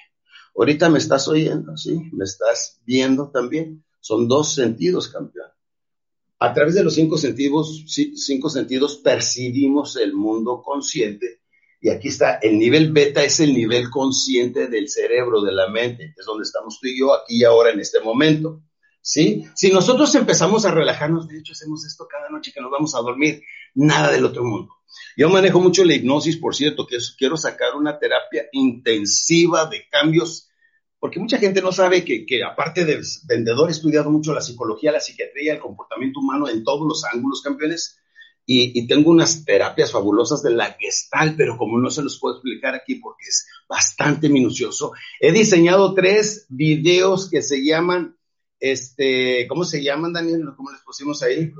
Ahorita 0.53 0.89
me 0.89 0.97
estás 0.97 1.29
oyendo, 1.29 1.77
¿sí? 1.77 1.97
Me 2.11 2.25
estás 2.25 2.81
viendo 2.85 3.29
también. 3.29 3.85
Son 4.01 4.27
dos 4.27 4.53
sentidos, 4.53 5.07
campeón. 5.07 5.47
A 6.39 6.53
través 6.53 6.75
de 6.75 6.83
los 6.83 6.93
cinco 6.93 7.17
sentidos, 7.17 7.85
cinco 7.87 8.49
sentidos 8.49 8.97
percibimos 8.97 9.95
el 9.95 10.13
mundo 10.13 10.61
consciente 10.61 11.40
y 11.83 11.89
aquí 11.89 12.09
está, 12.09 12.35
el 12.35 12.59
nivel 12.59 12.91
beta 12.91 13.23
es 13.23 13.39
el 13.39 13.55
nivel 13.55 13.89
consciente 13.89 14.67
del 14.67 14.87
cerebro, 14.87 15.41
de 15.41 15.51
la 15.51 15.67
mente, 15.67 16.13
es 16.15 16.25
donde 16.27 16.43
estamos 16.43 16.79
tú 16.79 16.87
y 16.87 16.99
yo 16.99 17.11
aquí 17.15 17.39
y 17.39 17.43
ahora 17.43 17.71
en 17.71 17.79
este 17.79 17.99
momento. 17.99 18.61
¿Sí? 19.01 19.45
Si 19.55 19.71
nosotros 19.71 20.13
empezamos 20.13 20.63
a 20.63 20.71
relajarnos, 20.71 21.27
de 21.27 21.39
hecho 21.39 21.53
hacemos 21.53 21.83
esto 21.83 22.07
cada 22.07 22.29
noche 22.29 22.51
que 22.53 22.61
nos 22.61 22.69
vamos 22.69 22.93
a 22.93 22.99
dormir, 22.99 23.41
nada 23.73 24.11
del 24.11 24.25
otro 24.25 24.43
mundo. 24.43 24.71
Yo 25.17 25.27
manejo 25.29 25.59
mucho 25.59 25.83
la 25.83 25.95
hipnosis, 25.95 26.37
por 26.37 26.53
cierto, 26.53 26.85
que 26.85 26.97
quiero 27.17 27.35
sacar 27.35 27.75
una 27.75 27.97
terapia 27.97 28.43
intensiva 28.51 29.65
de 29.65 29.87
cambios, 29.89 30.49
porque 30.99 31.19
mucha 31.19 31.39
gente 31.39 31.63
no 31.63 31.71
sabe 31.71 32.05
que, 32.05 32.27
que 32.27 32.43
aparte 32.43 32.85
de 32.85 33.01
vendedor, 33.23 33.69
he 33.69 33.71
estudiado 33.71 34.11
mucho 34.11 34.35
la 34.35 34.41
psicología, 34.41 34.91
la 34.91 34.99
psiquiatría, 34.99 35.53
el 35.53 35.59
comportamiento 35.59 36.19
humano 36.19 36.47
en 36.47 36.63
todos 36.63 36.87
los 36.87 37.03
ángulos, 37.11 37.41
campeones 37.41 37.97
y, 38.45 38.87
tengo 38.87 39.11
unas 39.11 39.45
terapias 39.45 39.91
fabulosas 39.91 40.41
de 40.41 40.51
la 40.51 40.75
gestal, 40.79 41.35
pero 41.37 41.57
como 41.57 41.79
no 41.79 41.89
se 41.89 42.01
los 42.01 42.19
puedo 42.19 42.35
explicar 42.35 42.75
aquí 42.75 42.95
porque 42.95 43.25
es 43.27 43.47
bastante 43.67 44.29
minucioso, 44.29 44.91
he 45.19 45.31
diseñado 45.31 45.93
tres 45.93 46.47
videos 46.49 47.29
que 47.29 47.41
se 47.41 47.63
llaman, 47.63 48.17
este, 48.59 49.47
¿cómo 49.47 49.63
se 49.63 49.83
llaman, 49.83 50.13
Daniel? 50.13 50.43
¿Cómo 50.57 50.71
les 50.71 50.81
pusimos 50.81 51.21
ahí? 51.23 51.51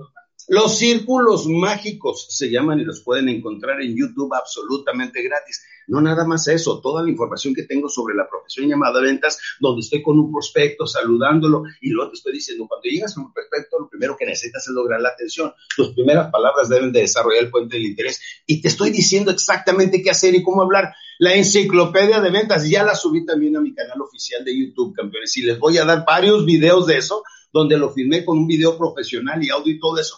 Los 0.47 0.77
círculos 0.77 1.45
mágicos 1.47 2.27
se 2.29 2.49
llaman 2.49 2.79
y 2.79 2.83
los 2.83 3.01
pueden 3.01 3.29
encontrar 3.29 3.81
en 3.81 3.95
YouTube 3.95 4.33
absolutamente 4.33 5.21
gratis. 5.21 5.63
No 5.87 6.01
nada 6.01 6.25
más 6.25 6.47
eso, 6.47 6.79
toda 6.81 7.03
la 7.03 7.09
información 7.09 7.53
que 7.53 7.63
tengo 7.63 7.89
sobre 7.89 8.15
la 8.15 8.27
profesión 8.29 8.67
llamada 8.67 9.01
ventas, 9.01 9.39
donde 9.59 9.81
estoy 9.81 10.01
con 10.01 10.19
un 10.19 10.31
prospecto 10.31 10.87
saludándolo 10.87 11.63
y 11.81 11.89
luego 11.89 12.11
te 12.11 12.17
estoy 12.17 12.33
diciendo, 12.33 12.65
cuando 12.67 12.83
llegas 12.83 13.17
a 13.17 13.21
un 13.21 13.33
prospecto, 13.33 13.79
lo 13.79 13.89
primero 13.89 14.15
que 14.17 14.25
necesitas 14.25 14.67
es 14.67 14.73
lograr 14.73 15.01
la 15.01 15.09
atención. 15.09 15.53
Tus 15.75 15.93
primeras 15.93 16.31
palabras 16.31 16.69
deben 16.69 16.91
de 16.91 17.01
desarrollar 17.01 17.43
el 17.43 17.51
puente 17.51 17.75
del 17.75 17.85
interés 17.85 18.19
y 18.45 18.61
te 18.61 18.67
estoy 18.67 18.89
diciendo 18.89 19.31
exactamente 19.31 20.01
qué 20.01 20.09
hacer 20.09 20.33
y 20.35 20.43
cómo 20.43 20.61
hablar. 20.61 20.93
La 21.19 21.35
enciclopedia 21.35 22.19
de 22.19 22.31
ventas 22.31 22.67
ya 22.67 22.83
la 22.83 22.95
subí 22.95 23.25
también 23.25 23.57
a 23.57 23.61
mi 23.61 23.73
canal 23.73 24.01
oficial 24.01 24.43
de 24.43 24.57
YouTube, 24.57 24.95
campeones, 24.95 25.35
y 25.37 25.43
les 25.43 25.59
voy 25.59 25.77
a 25.77 25.85
dar 25.85 26.03
varios 26.05 26.45
videos 26.45 26.87
de 26.87 26.97
eso 26.97 27.23
donde 27.53 27.77
lo 27.77 27.91
filmé 27.91 28.23
con 28.23 28.37
un 28.37 28.47
video 28.47 28.77
profesional 28.77 29.43
y 29.43 29.49
audio 29.49 29.73
y 29.73 29.79
todo 29.79 29.99
eso 29.99 30.17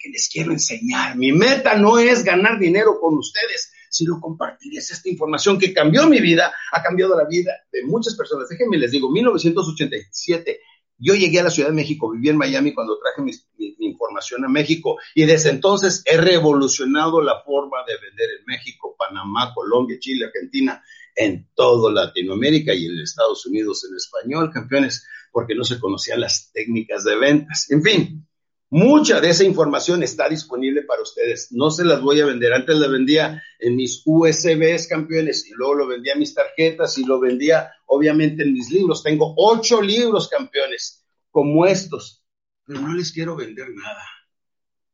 que 0.00 0.08
les 0.08 0.28
quiero 0.28 0.52
enseñar. 0.52 1.16
Mi 1.16 1.32
meta 1.32 1.76
no 1.76 1.98
es 1.98 2.24
ganar 2.24 2.58
dinero 2.58 2.98
con 3.00 3.16
ustedes, 3.18 3.72
sino 3.90 4.20
compartirles 4.20 4.90
esta 4.90 5.08
información 5.08 5.58
que 5.58 5.74
cambió 5.74 6.06
mi 6.06 6.20
vida, 6.20 6.52
ha 6.72 6.82
cambiado 6.82 7.16
la 7.16 7.26
vida 7.26 7.52
de 7.70 7.84
muchas 7.84 8.16
personas. 8.16 8.48
Déjenme 8.48 8.78
les 8.78 8.90
digo, 8.90 9.10
1987 9.10 10.60
yo 11.00 11.14
llegué 11.14 11.40
a 11.40 11.44
la 11.44 11.50
Ciudad 11.50 11.70
de 11.70 11.74
México, 11.74 12.10
viví 12.10 12.28
en 12.28 12.36
Miami 12.36 12.74
cuando 12.74 12.98
traje 12.98 13.22
mi, 13.22 13.32
información 13.78 14.44
a 14.44 14.48
México 14.48 14.98
y 15.14 15.24
desde 15.24 15.48
entonces 15.48 16.02
he 16.04 16.18
revolucionado 16.18 17.22
la 17.22 17.42
forma 17.42 17.78
de 17.86 17.94
vender 17.94 18.28
en 18.38 18.44
México, 18.46 18.94
Panamá, 18.98 19.52
Colombia, 19.54 19.96
Chile, 19.98 20.26
Argentina, 20.26 20.82
en 21.16 21.48
toda 21.54 21.90
Latinoamérica 21.90 22.74
y 22.74 22.84
en 22.84 23.00
Estados 23.00 23.46
Unidos 23.46 23.86
en 23.88 23.96
español, 23.96 24.50
campeones, 24.52 25.06
porque 25.32 25.54
no 25.54 25.64
se 25.64 25.80
conocían 25.80 26.20
las 26.20 26.52
técnicas 26.52 27.04
de 27.04 27.16
ventas. 27.16 27.70
En 27.70 27.82
fin, 27.82 28.28
Mucha 28.72 29.20
de 29.20 29.30
esa 29.30 29.42
información 29.42 30.04
está 30.04 30.28
disponible 30.28 30.82
para 30.82 31.02
ustedes. 31.02 31.48
No 31.50 31.72
se 31.72 31.84
las 31.84 32.00
voy 32.00 32.20
a 32.20 32.26
vender. 32.26 32.52
Antes 32.52 32.76
la 32.76 32.86
vendía 32.86 33.42
en 33.58 33.74
mis 33.74 34.02
USBs 34.04 34.86
campeones 34.86 35.44
y 35.48 35.54
luego 35.54 35.74
lo 35.74 35.86
vendía 35.88 36.12
en 36.12 36.20
mis 36.20 36.34
tarjetas 36.34 36.96
y 36.96 37.04
lo 37.04 37.18
vendía 37.18 37.72
obviamente 37.86 38.44
en 38.44 38.52
mis 38.52 38.70
libros. 38.70 39.02
Tengo 39.02 39.34
ocho 39.36 39.82
libros 39.82 40.28
campeones 40.28 41.04
como 41.32 41.66
estos, 41.66 42.22
pero 42.64 42.80
no 42.80 42.94
les 42.94 43.10
quiero 43.10 43.34
vender 43.34 43.70
nada. 43.70 44.04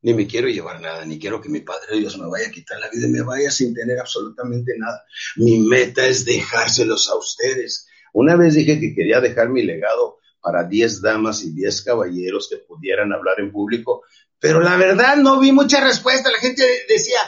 Ni 0.01 0.15
me 0.15 0.27
quiero 0.27 0.49
llevar 0.49 0.81
nada, 0.81 1.05
ni 1.05 1.19
quiero 1.19 1.43
que 1.43 1.51
mi 1.51 1.61
Padre 1.61 1.99
Dios 1.99 2.17
me 2.17 2.29
vaya 2.29 2.49
a 2.49 2.51
quitar 2.51 2.81
la 2.81 2.89
vida 2.89 3.07
y 3.07 3.11
me 3.11 3.23
vaya 3.23 3.51
sin 3.51 3.75
tener 3.75 3.99
absolutamente 3.99 4.73
nada. 4.79 5.05
Mi 5.37 5.59
meta 5.59 6.07
es 6.07 6.25
dejárselos 6.25 7.11
a 7.11 7.17
ustedes. 7.17 7.87
Una 8.15 8.37
vez 8.37 8.55
dije 8.55 8.81
que 8.81 8.95
quería 8.95 9.21
dejar 9.21 9.51
mi 9.51 9.63
legado 9.63 10.17
para 10.47 10.63
10 10.63 11.03
damas 11.03 11.43
y 11.43 11.51
10 11.51 11.83
caballeros 11.83 12.49
que 12.49 12.59
pudieran 12.59 13.13
hablar 13.13 13.41
en 13.41 13.51
público, 13.51 14.05
pero 14.39 14.61
la 14.61 14.77
verdad 14.77 15.17
no 15.17 15.41
vi 15.41 15.51
mucha 15.51 15.81
respuesta. 15.81 16.31
La 16.31 16.39
gente 16.39 16.63
decía, 16.89 17.19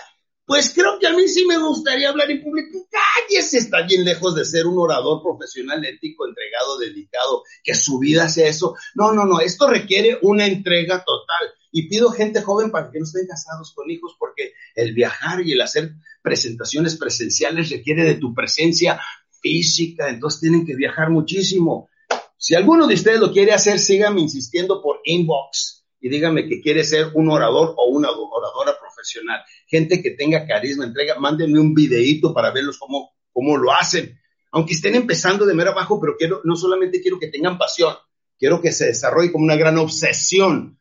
pues 0.47 0.73
creo 0.73 1.01
que 1.01 1.09
a 1.09 1.13
mí 1.17 1.27
sí 1.27 1.45
me 1.45 1.59
gustaría 1.59 2.11
hablar 2.11 2.31
en 2.31 2.45
público. 2.45 2.87
Cállese, 2.89 3.59
está 3.59 3.83
bien 3.83 4.05
lejos 4.05 4.37
de 4.37 4.45
ser 4.45 4.69
un 4.69 4.79
orador 4.79 5.21
profesional, 5.21 5.85
ético, 5.85 6.29
entregado, 6.29 6.79
dedicado, 6.79 7.43
que 7.65 7.75
su 7.75 7.99
vida 7.99 8.29
sea 8.29 8.47
eso. 8.47 8.77
No, 8.95 9.11
no, 9.13 9.25
no, 9.25 9.41
esto 9.41 9.67
requiere 9.67 10.21
una 10.23 10.47
entrega 10.47 11.03
total. 11.05 11.49
Y 11.73 11.89
pido 11.89 12.13
gente 12.13 12.41
joven 12.41 12.71
para 12.71 12.89
que 12.89 13.01
no 13.01 13.05
estén 13.05 13.27
casados 13.27 13.73
con 13.75 13.91
hijos, 13.91 14.15
porque 14.17 14.53
el 14.77 14.95
viajar 14.95 15.45
y 15.45 15.55
el 15.55 15.61
hacer 15.61 15.91
presentaciones 16.23 16.97
presenciales 16.97 17.69
requiere 17.69 18.05
de 18.05 18.15
tu 18.15 18.33
presencia 18.33 19.01
física, 19.43 20.09
entonces 20.09 20.41
tienen 20.41 20.65
que 20.65 20.77
viajar 20.77 21.11
muchísimo. 21.11 21.89
Si 22.39 22.55
alguno 22.55 22.87
de 22.87 22.95
ustedes 22.95 23.19
lo 23.19 23.33
quiere 23.33 23.53
hacer, 23.53 23.81
síganme 23.81 24.21
insistiendo 24.21 24.81
por 24.81 25.01
inbox 25.05 25.85
y 26.01 26.09
díganme 26.09 26.49
que 26.49 26.61
quiere 26.61 26.85
ser 26.85 27.11
un 27.15 27.29
orador 27.31 27.75
o 27.77 27.89
una 27.89 28.11
oradora 28.11 28.79
profesional. 28.79 29.41
Gente 29.67 30.01
que 30.01 30.13
tenga 30.13 30.47
carisma, 30.47 30.85
entrega, 30.85 31.19
mándenme 31.19 31.59
un 31.59 31.75
videíto 31.75 32.33
para 32.33 32.53
verlos 32.53 32.79
cómo, 32.79 33.11
cómo 33.33 33.57
lo 33.57 33.73
hacen. 33.73 34.17
Aunque 34.53 34.75
estén 34.75 34.95
empezando 34.95 35.45
de 35.47 35.55
mero 35.55 35.73
abajo, 35.73 36.01
pero 36.01 36.17
quiero, 36.17 36.41
no 36.45 36.55
solamente 36.55 37.03
quiero 37.03 37.19
que 37.19 37.27
tengan 37.27 37.59
pasión, 37.59 37.95
quiero 38.39 38.63
que 38.63 38.71
se 38.71 38.87
desarrolle 38.87 39.33
como 39.33 39.45
una 39.45 39.57
gran 39.57 39.77
obsesión. 39.77 40.79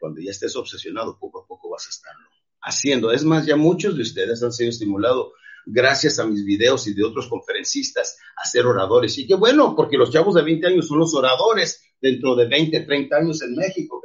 Cuando 0.00 0.20
ya 0.20 0.32
estés 0.32 0.56
obsesionado, 0.56 1.16
poco 1.18 1.42
a 1.42 1.46
poco 1.46 1.70
vas 1.70 1.86
a 1.86 1.90
estarlo 1.90 2.28
haciendo. 2.60 3.12
Es 3.12 3.22
más, 3.22 3.46
ya 3.46 3.56
muchos 3.56 3.96
de 3.96 4.02
ustedes 4.02 4.42
han 4.42 4.52
sido 4.52 4.70
estimulados 4.70 5.28
gracias 5.70 6.18
a 6.18 6.26
mis 6.26 6.44
videos 6.44 6.86
y 6.86 6.94
de 6.94 7.04
otros 7.04 7.28
conferencistas, 7.28 8.16
a 8.36 8.46
ser 8.46 8.66
oradores. 8.66 9.16
Y 9.18 9.26
qué 9.26 9.34
bueno, 9.34 9.74
porque 9.76 9.96
los 9.96 10.10
chavos 10.10 10.34
de 10.34 10.42
20 10.42 10.66
años 10.66 10.88
son 10.88 10.98
los 10.98 11.14
oradores 11.14 11.82
dentro 12.00 12.34
de 12.34 12.46
20, 12.46 12.80
30 12.80 13.16
años 13.16 13.42
en 13.42 13.54
México. 13.54 14.00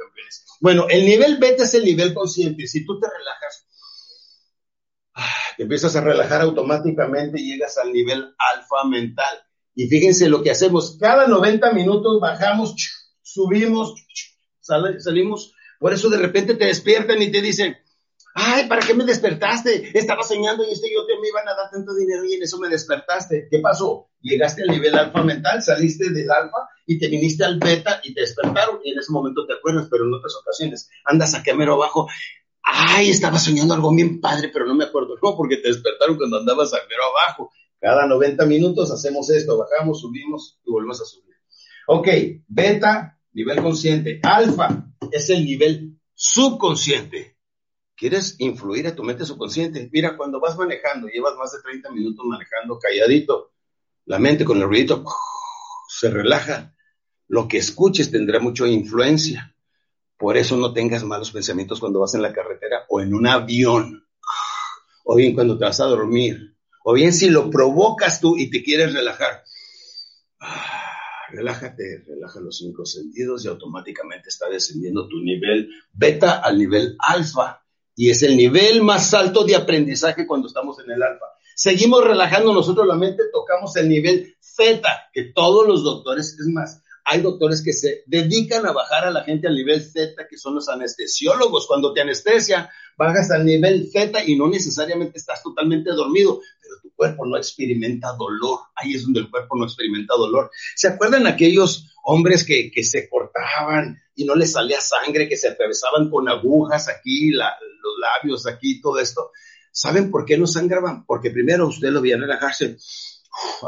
Bueno, 0.60 0.86
el 0.88 1.04
nivel 1.04 1.38
beta 1.38 1.64
es 1.64 1.74
el 1.74 1.84
nivel 1.84 2.14
consciente. 2.14 2.66
Si 2.66 2.84
tú 2.84 2.98
te 3.00 3.06
relajas, 3.06 3.66
te 5.56 5.62
empiezas 5.62 5.94
a 5.96 6.00
relajar 6.00 6.42
automáticamente 6.42 7.40
y 7.40 7.52
llegas 7.52 7.78
al 7.78 7.92
nivel 7.92 8.34
alfa 8.38 8.88
mental. 8.88 9.38
Y 9.74 9.88
fíjense 9.88 10.28
lo 10.28 10.42
que 10.42 10.50
hacemos. 10.50 10.96
Cada 11.00 11.26
90 11.26 11.72
minutos 11.72 12.20
bajamos, 12.20 12.74
subimos, 13.22 13.94
salimos. 14.60 15.54
Por 15.78 15.92
eso 15.92 16.08
de 16.08 16.18
repente 16.18 16.54
te 16.54 16.66
despiertan 16.66 17.20
y 17.20 17.30
te 17.30 17.42
dicen, 17.42 17.76
Ay, 18.36 18.66
¿para 18.66 18.84
qué 18.84 18.94
me 18.94 19.04
despertaste? 19.04 19.96
Estaba 19.96 20.24
soñando 20.24 20.64
y 20.64 20.72
este 20.72 20.92
yo 20.92 21.06
te 21.06 21.16
me 21.20 21.28
iban 21.28 21.48
a 21.48 21.54
dar 21.54 21.70
tanto 21.70 21.94
dinero 21.94 22.24
y 22.24 22.34
en 22.34 22.42
eso 22.42 22.58
me 22.58 22.68
despertaste. 22.68 23.46
¿Qué 23.48 23.60
pasó? 23.60 24.08
Llegaste 24.20 24.62
al 24.62 24.70
nivel 24.70 24.98
alfa 24.98 25.22
mental, 25.22 25.62
saliste 25.62 26.10
del 26.10 26.28
alfa 26.28 26.68
y 26.84 26.98
te 26.98 27.06
viniste 27.06 27.44
al 27.44 27.60
beta 27.60 28.00
y 28.02 28.12
te 28.12 28.22
despertaron 28.22 28.80
y 28.82 28.90
en 28.90 28.98
ese 28.98 29.12
momento 29.12 29.46
te 29.46 29.52
acuerdas, 29.52 29.86
pero 29.88 30.04
en 30.04 30.14
otras 30.14 30.34
ocasiones 30.34 30.90
andas 31.04 31.36
a 31.36 31.44
quemero 31.44 31.74
abajo. 31.74 32.08
Ay, 32.64 33.10
estaba 33.10 33.38
soñando 33.38 33.72
algo 33.72 33.94
bien 33.94 34.20
padre, 34.20 34.50
pero 34.52 34.66
no 34.66 34.74
me 34.74 34.84
acuerdo. 34.84 35.14
No, 35.22 35.36
porque 35.36 35.58
te 35.58 35.68
despertaron 35.68 36.16
cuando 36.16 36.38
andabas 36.38 36.74
a 36.74 36.78
mero 36.88 37.02
abajo. 37.16 37.52
Cada 37.78 38.08
90 38.08 38.46
minutos 38.46 38.90
hacemos 38.90 39.30
esto, 39.30 39.58
bajamos, 39.58 40.00
subimos 40.00 40.58
y 40.64 40.72
volvemos 40.72 41.00
a 41.00 41.04
subir. 41.04 41.36
Ok, 41.86 42.08
beta, 42.48 43.16
nivel 43.32 43.62
consciente. 43.62 44.18
Alfa 44.24 44.86
es 45.12 45.30
el 45.30 45.44
nivel 45.44 46.00
subconsciente 46.14 47.33
quieres 47.96 48.36
influir 48.38 48.86
a 48.86 48.94
tu 48.94 49.02
mente 49.02 49.24
subconsciente. 49.24 49.88
Mira, 49.92 50.16
cuando 50.16 50.40
vas 50.40 50.56
manejando, 50.56 51.08
llevas 51.08 51.36
más 51.36 51.52
de 51.52 51.62
30 51.62 51.90
minutos 51.90 52.24
manejando 52.26 52.78
calladito, 52.78 53.52
la 54.06 54.18
mente 54.18 54.44
con 54.44 54.58
el 54.58 54.64
ruidito 54.64 55.04
se 55.88 56.10
relaja. 56.10 56.74
Lo 57.28 57.48
que 57.48 57.58
escuches 57.58 58.10
tendrá 58.10 58.40
mucha 58.40 58.66
influencia. 58.66 59.54
Por 60.18 60.36
eso 60.36 60.56
no 60.56 60.72
tengas 60.72 61.04
malos 61.04 61.32
pensamientos 61.32 61.80
cuando 61.80 62.00
vas 62.00 62.14
en 62.14 62.22
la 62.22 62.32
carretera 62.32 62.84
o 62.88 63.00
en 63.00 63.14
un 63.14 63.26
avión, 63.26 64.06
o 65.04 65.16
bien 65.16 65.34
cuando 65.34 65.58
te 65.58 65.64
vas 65.64 65.80
a 65.80 65.86
dormir, 65.86 66.56
o 66.84 66.92
bien 66.92 67.12
si 67.12 67.30
lo 67.30 67.50
provocas 67.50 68.20
tú 68.20 68.36
y 68.36 68.50
te 68.50 68.62
quieres 68.62 68.92
relajar. 68.92 69.42
Ah, 70.38 70.84
relájate, 71.30 72.04
relaja 72.06 72.40
los 72.40 72.58
cinco 72.58 72.86
sentidos 72.86 73.44
y 73.44 73.48
automáticamente 73.48 74.28
está 74.28 74.48
descendiendo 74.48 75.08
tu 75.08 75.20
nivel 75.20 75.70
beta 75.92 76.38
al 76.38 76.58
nivel 76.58 76.96
alfa. 76.98 77.63
Y 77.96 78.10
es 78.10 78.22
el 78.22 78.36
nivel 78.36 78.82
más 78.82 79.14
alto 79.14 79.44
de 79.44 79.56
aprendizaje 79.56 80.26
cuando 80.26 80.48
estamos 80.48 80.78
en 80.80 80.90
el 80.90 81.02
alfa. 81.02 81.26
Seguimos 81.54 82.04
relajando 82.04 82.52
nosotros 82.52 82.86
la 82.86 82.96
mente, 82.96 83.24
tocamos 83.32 83.76
el 83.76 83.88
nivel 83.88 84.36
zeta, 84.40 85.08
que 85.12 85.32
todos 85.34 85.66
los 85.66 85.82
doctores, 85.84 86.36
es 86.38 86.46
más, 86.48 86.82
hay 87.04 87.20
doctores 87.20 87.62
que 87.62 87.74
se 87.74 88.02
dedican 88.06 88.64
a 88.66 88.72
bajar 88.72 89.04
a 89.04 89.10
la 89.10 89.24
gente 89.24 89.46
al 89.46 89.54
nivel 89.54 89.82
Z, 89.82 90.26
que 90.28 90.38
son 90.38 90.54
los 90.54 90.68
anestesiólogos. 90.70 91.66
Cuando 91.66 91.92
te 91.92 92.00
anestesia, 92.00 92.70
bajas 92.96 93.30
al 93.30 93.44
nivel 93.44 93.90
Z 93.90 94.24
y 94.24 94.36
no 94.36 94.48
necesariamente 94.48 95.18
estás 95.18 95.42
totalmente 95.42 95.90
dormido, 95.90 96.40
pero 96.62 96.80
tu 96.80 96.94
cuerpo 96.94 97.26
no 97.26 97.36
experimenta 97.36 98.14
dolor. 98.14 98.60
Ahí 98.74 98.94
es 98.94 99.02
donde 99.02 99.20
el 99.20 99.30
cuerpo 99.30 99.54
no 99.56 99.64
experimenta 99.64 100.14
dolor. 100.16 100.50
¿Se 100.74 100.88
acuerdan 100.88 101.26
aquellos 101.26 101.94
hombres 102.04 102.42
que, 102.44 102.70
se 102.82 103.08
cortaban 103.10 104.00
y 104.14 104.24
no 104.24 104.34
les 104.34 104.52
salía 104.52 104.80
sangre, 104.80 105.28
que 105.28 105.36
se 105.36 105.48
atravesaban 105.48 106.08
con 106.10 106.28
agujas 106.30 106.88
aquí, 106.88 107.32
los 107.32 107.44
labios 108.00 108.46
aquí, 108.46 108.80
todo 108.80 108.98
esto? 108.98 109.30
¿Saben 109.70 110.10
por 110.10 110.24
qué 110.24 110.38
no 110.38 110.46
sangraban? 110.46 111.04
Porque 111.04 111.30
primero 111.30 111.68
usted 111.68 111.90
lo 111.90 112.00
veía 112.00 112.16
relajarse 112.16 112.78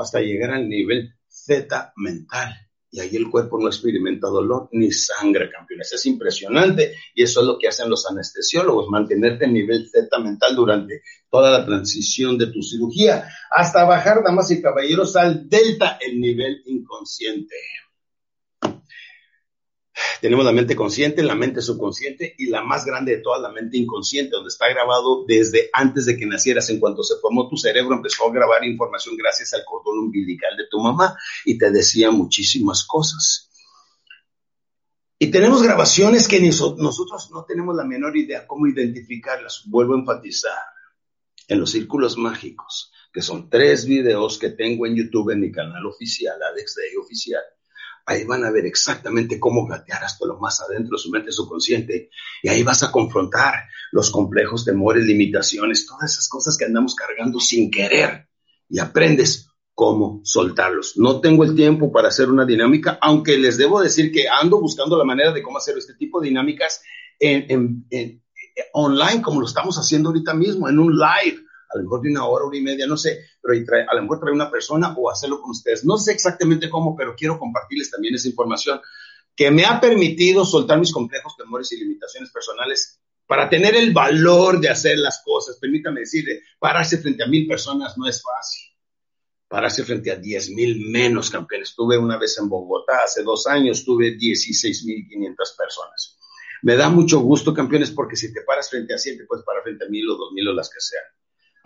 hasta 0.01 0.21
llegar 0.21 0.53
al 0.53 0.69
nivel 0.69 1.13
Z 1.29 1.93
mental 1.97 2.66
y 2.91 3.01
ahí 3.01 3.17
el 3.17 3.31
cuerpo 3.31 3.59
no 3.59 3.67
experimenta 3.67 4.29
dolor 4.29 4.69
ni 4.73 4.91
sangre, 4.93 5.51
campeones. 5.51 5.93
Es 5.93 6.07
impresionante 6.07 6.95
y 7.15 7.23
eso 7.23 7.41
es 7.41 7.47
lo 7.47 7.59
que 7.59 7.69
hacen 7.69 7.91
los 7.91 8.09
anestesiólogos, 8.11 8.89
mantenerte 8.89 9.45
en 9.45 9.53
nivel 9.53 9.89
Z 9.89 10.19
mental 10.19 10.55
durante 10.55 11.03
toda 11.31 11.51
la 11.51 11.67
transición 11.67 12.39
de 12.39 12.47
tu 12.47 12.63
cirugía, 12.63 13.29
hasta 13.51 13.85
bajar, 13.85 14.23
damas 14.25 14.51
y 14.51 14.63
caballeros, 14.63 15.17
al 15.17 15.49
delta, 15.49 15.99
el 16.01 16.21
nivel 16.21 16.63
inconsciente. 16.67 17.57
Tenemos 20.21 20.45
la 20.45 20.53
mente 20.53 20.77
consciente, 20.77 21.23
la 21.23 21.35
mente 21.35 21.63
subconsciente 21.63 22.35
y 22.39 22.47
la 22.47 22.63
más 22.63 22.85
grande 22.85 23.17
de 23.17 23.23
todas, 23.23 23.41
la 23.41 23.51
mente 23.51 23.77
inconsciente, 23.77 24.31
donde 24.31 24.49
está 24.49 24.69
grabado 24.69 25.25
desde 25.27 25.71
antes 25.73 26.07
de 26.07 26.17
que 26.17 26.27
nacieras. 26.27 26.69
En 26.71 26.81
cuanto 26.81 27.03
se 27.03 27.17
formó 27.17 27.49
tu 27.49 27.57
cerebro, 27.57 27.95
empezó 27.95 28.29
a 28.29 28.33
grabar 28.33 28.65
información 28.65 29.17
gracias 29.17 29.55
al 29.55 29.65
cordón 29.65 29.99
umbilical 29.99 30.57
de 30.57 30.65
tu 30.71 30.81
mamá 30.81 31.17
y 31.45 31.57
te 31.59 31.71
decía 31.71 32.11
muchísimas 32.11 32.85
cosas. 32.85 33.51
Y 35.19 35.31
tenemos 35.31 35.63
grabaciones 35.63 36.29
que 36.29 36.41
nosotros 36.41 37.31
no 37.33 37.45
tenemos 37.45 37.75
la 37.75 37.85
menor 37.85 38.17
idea 38.17 38.47
cómo 38.47 38.67
identificarlas. 38.67 39.63
Vuelvo 39.67 39.95
a 39.95 39.99
enfatizar 39.99 40.59
en 41.49 41.61
los 41.61 41.71
círculos 41.71 42.19
mágicos, 42.19 42.93
que 43.13 43.23
son 43.23 43.49
tres 43.49 43.87
videos 43.87 44.39
que 44.39 44.51
tengo 44.51 44.87
en 44.87 44.97
YouTube 44.97 45.31
en 45.31 45.41
mi 45.41 45.51
canal 45.51 45.87
oficial, 45.87 46.37
Alex 46.43 46.75
Day 46.75 46.97
Oficial 46.97 47.43
ahí 48.07 48.25
van 48.25 48.45
a 48.45 48.51
ver 48.51 48.65
exactamente 48.65 49.39
cómo 49.39 49.67
gatear 49.67 50.05
hasta 50.05 50.27
lo 50.27 50.39
más 50.39 50.61
adentro 50.61 50.97
de 50.97 51.03
su 51.03 51.11
mente 51.11 51.33
subconsciente. 51.33 52.11
Y 52.43 52.49
ahí 52.49 52.63
vas 52.63 52.83
a 52.85 52.93
confrontar 52.93 53.65
los 53.91 54.11
complejos, 54.11 54.65
temores, 54.65 55.05
limitaciones, 55.05 55.87
todas 55.87 56.13
esas 56.13 56.29
cosas 56.29 56.57
que 56.57 56.65
andamos 56.65 56.95
cargando 56.95 57.41
sin 57.41 57.71
querer. 57.71 58.29
Y 58.69 58.79
aprendes 58.79 59.49
cómo 59.75 60.21
soltarlos. 60.25 60.97
No 60.97 61.21
tengo 61.21 61.45
el 61.45 61.55
tiempo 61.55 61.93
para 61.93 62.09
hacer 62.09 62.31
una 62.31 62.47
dinámica, 62.47 62.99
aunque 63.03 63.37
les 63.37 63.59
debo 63.59 63.81
decir 63.81 64.11
que 64.11 64.29
ando 64.29 64.61
buscando 64.61 64.97
la 64.97 65.05
manera 65.05 65.33
de 65.33 65.43
cómo 65.43 65.59
hacer 65.59 65.77
este 65.77 65.95
tipo 65.95 66.21
de 66.21 66.29
dinámicas 66.29 66.83
en, 67.19 67.85
online, 68.73 69.21
como 69.21 69.41
lo 69.41 69.47
estamos 69.47 69.77
haciendo 69.77 70.09
ahorita 70.09 70.33
mismo, 70.33 70.69
en 70.69 70.79
un 70.79 70.97
live 70.97 71.41
a 71.69 71.77
lo 71.77 71.85
mejor 71.85 72.03
de 72.03 72.11
una 72.11 72.27
hora, 72.27 72.45
hora 72.45 72.57
y 72.57 72.63
media, 72.63 72.87
no 72.87 72.97
sé, 72.97 73.25
pero 73.43 73.55
a 73.89 73.95
lo 73.95 74.03
mejor 74.03 74.21
traer 74.21 74.35
una 74.35 74.51
persona 74.51 74.95
o 74.97 75.11
hacerlo 75.11 75.41
con 75.41 75.51
ustedes. 75.51 75.85
No 75.85 75.97
sé 75.99 76.13
exactamente 76.13 76.71
cómo, 76.71 76.95
pero 76.97 77.15
quiero 77.17 77.39
compartirles 77.39 77.91
también 77.91 78.15
esa 78.15 78.29
información 78.29 78.81
que 79.35 79.51
me 79.51 79.65
ha 79.65 79.81
permitido 79.81 80.45
soltar 80.45 80.79
mis 80.79 80.93
complejos, 80.93 81.37
temores 81.37 81.71
y 81.73 81.79
limitaciones 81.79 82.31
personales 82.31 83.01
para 83.27 83.49
tener 83.49 83.75
el 83.75 83.93
valor 83.93 84.61
de 84.61 84.69
hacer 84.69 84.99
las 84.99 85.23
cosas. 85.25 85.59
Permítame 85.61 86.01
decirle, 86.01 86.43
pararse 86.59 86.99
frente 86.99 87.23
a 87.23 87.27
mil 87.27 87.47
personas 87.47 87.99
no 87.99 88.09
es 88.09 88.23
fácil. 88.23 88.63
Pararse 89.49 89.85
frente 89.85 90.11
a 90.11 90.17
diez 90.17 90.51
mil 90.51 90.91
menos 90.91 91.31
campeones. 91.31 91.71
Estuve 91.71 91.99
una 91.99 92.19
vez 92.19 92.39
en 92.39 92.49
Bogotá, 92.49 93.05
hace 93.05 93.23
dos 93.23 93.47
años, 93.47 93.85
tuve 93.85 94.17
dieciséis 94.17 94.85
mil 94.85 95.07
quinientas 95.07 95.55
personas. 95.57 96.17
Me 96.63 96.75
da 96.75 96.89
mucho 96.89 97.21
gusto, 97.21 97.53
campeones, 97.53 97.91
porque 97.91 98.17
si 98.17 98.33
te 98.33 98.41
paras 98.41 98.71
frente 98.71 98.95
a 98.95 98.99
siete, 98.99 99.25
puedes 99.29 99.45
parar 99.45 99.63
frente 99.63 99.85
a 99.85 99.89
mil 99.89 100.09
o 100.09 100.17
dos 100.17 100.33
mil 100.33 100.49
o 100.49 100.53
las 100.53 100.71
que 100.71 100.81
sean. 100.81 101.05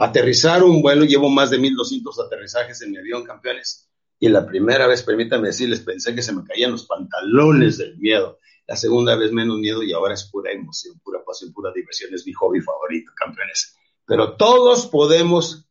Aterrizar 0.03 0.65
un 0.65 0.81
vuelo, 0.81 1.05
llevo 1.05 1.29
más 1.29 1.51
de 1.51 1.59
1200 1.59 2.21
aterrizajes 2.21 2.81
en 2.81 2.91
mi 2.91 2.97
avión, 2.97 3.23
campeones. 3.23 3.87
Y 4.19 4.31
la 4.31 4.47
primera 4.47 4.87
vez, 4.87 5.03
permítanme 5.03 5.49
decirles, 5.49 5.81
pensé 5.81 6.15
que 6.15 6.23
se 6.23 6.33
me 6.33 6.43
caían 6.43 6.73
los 6.73 6.87
pantalones 6.87 7.77
del 7.77 7.99
miedo. 7.99 8.39
La 8.67 8.77
segunda 8.77 9.15
vez 9.15 9.31
menos 9.31 9.59
miedo 9.59 9.83
y 9.83 9.93
ahora 9.93 10.15
es 10.15 10.25
pura 10.25 10.53
emoción, 10.53 10.99
pura 11.05 11.23
pasión, 11.23 11.53
pura 11.53 11.71
diversión. 11.75 12.15
Es 12.15 12.27
mi 12.27 12.33
hobby 12.33 12.63
favorito, 12.63 13.13
campeones. 13.15 13.77
Pero 14.07 14.39
todos 14.39 14.87
podemos 14.87 15.69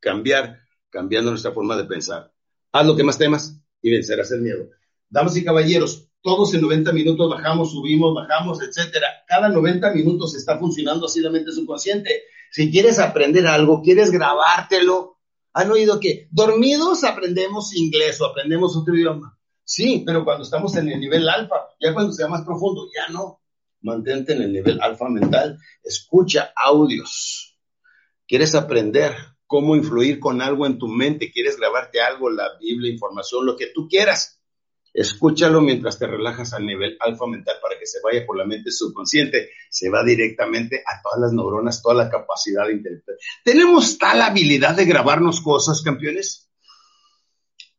cambiar, 0.00 0.60
cambiando 0.90 1.30
nuestra 1.30 1.52
forma 1.52 1.78
de 1.78 1.84
pensar. 1.84 2.30
Haz 2.72 2.86
lo 2.86 2.94
que 2.94 3.04
más 3.04 3.16
temas 3.16 3.58
y 3.80 3.90
vencerás 3.90 4.32
el 4.32 4.42
miedo. 4.42 4.68
Damas 5.08 5.34
y 5.34 5.42
caballeros, 5.42 6.10
todos 6.26 6.52
en 6.54 6.60
90 6.60 6.92
minutos 6.92 7.30
bajamos, 7.30 7.70
subimos, 7.70 8.12
bajamos, 8.12 8.60
etcétera. 8.60 9.06
Cada 9.28 9.48
90 9.48 9.92
minutos 9.92 10.34
está 10.34 10.58
funcionando 10.58 11.06
así 11.06 11.20
la 11.20 11.30
mente 11.30 11.52
subconsciente. 11.52 12.24
Si 12.50 12.68
quieres 12.68 12.98
aprender 12.98 13.46
algo, 13.46 13.80
quieres 13.80 14.10
grabártelo. 14.10 15.18
¿Han 15.52 15.70
oído 15.70 16.00
que 16.00 16.26
dormidos 16.32 17.04
aprendemos 17.04 17.76
inglés 17.76 18.20
o 18.20 18.26
aprendemos 18.26 18.76
otro 18.76 18.96
idioma? 18.96 19.38
Sí, 19.62 20.02
pero 20.04 20.24
cuando 20.24 20.42
estamos 20.42 20.74
en 20.74 20.88
el 20.88 20.98
nivel 20.98 21.28
alfa, 21.28 21.68
ya 21.80 21.94
cuando 21.94 22.12
sea 22.12 22.26
más 22.26 22.42
profundo, 22.42 22.88
ya 22.92 23.12
no. 23.12 23.40
Mantente 23.82 24.32
en 24.32 24.42
el 24.42 24.52
nivel 24.52 24.80
alfa 24.82 25.08
mental, 25.08 25.56
escucha 25.84 26.52
audios. 26.56 27.56
¿Quieres 28.26 28.56
aprender 28.56 29.14
cómo 29.46 29.76
influir 29.76 30.18
con 30.18 30.42
algo 30.42 30.66
en 30.66 30.78
tu 30.78 30.88
mente? 30.88 31.30
¿Quieres 31.30 31.56
grabarte 31.56 32.00
algo, 32.00 32.30
la 32.30 32.48
Biblia, 32.58 32.90
información, 32.90 33.46
lo 33.46 33.56
que 33.56 33.68
tú 33.68 33.86
quieras? 33.88 34.35
Escúchalo 34.96 35.60
mientras 35.60 35.98
te 35.98 36.06
relajas 36.06 36.54
al 36.54 36.64
nivel 36.64 36.96
alfa 37.00 37.26
mental 37.26 37.56
para 37.60 37.78
que 37.78 37.84
se 37.84 38.00
vaya 38.02 38.24
por 38.24 38.34
la 38.34 38.46
mente 38.46 38.70
subconsciente, 38.70 39.50
se 39.68 39.90
va 39.90 40.02
directamente 40.02 40.82
a 40.86 41.02
todas 41.02 41.20
las 41.20 41.32
neuronas, 41.34 41.82
toda 41.82 41.96
la 41.96 42.08
capacidad 42.08 42.66
de 42.66 42.72
interpretar. 42.72 43.16
Tenemos 43.44 43.98
tal 43.98 44.22
habilidad 44.22 44.74
de 44.74 44.86
grabarnos 44.86 45.42
cosas, 45.42 45.82
campeones, 45.82 46.48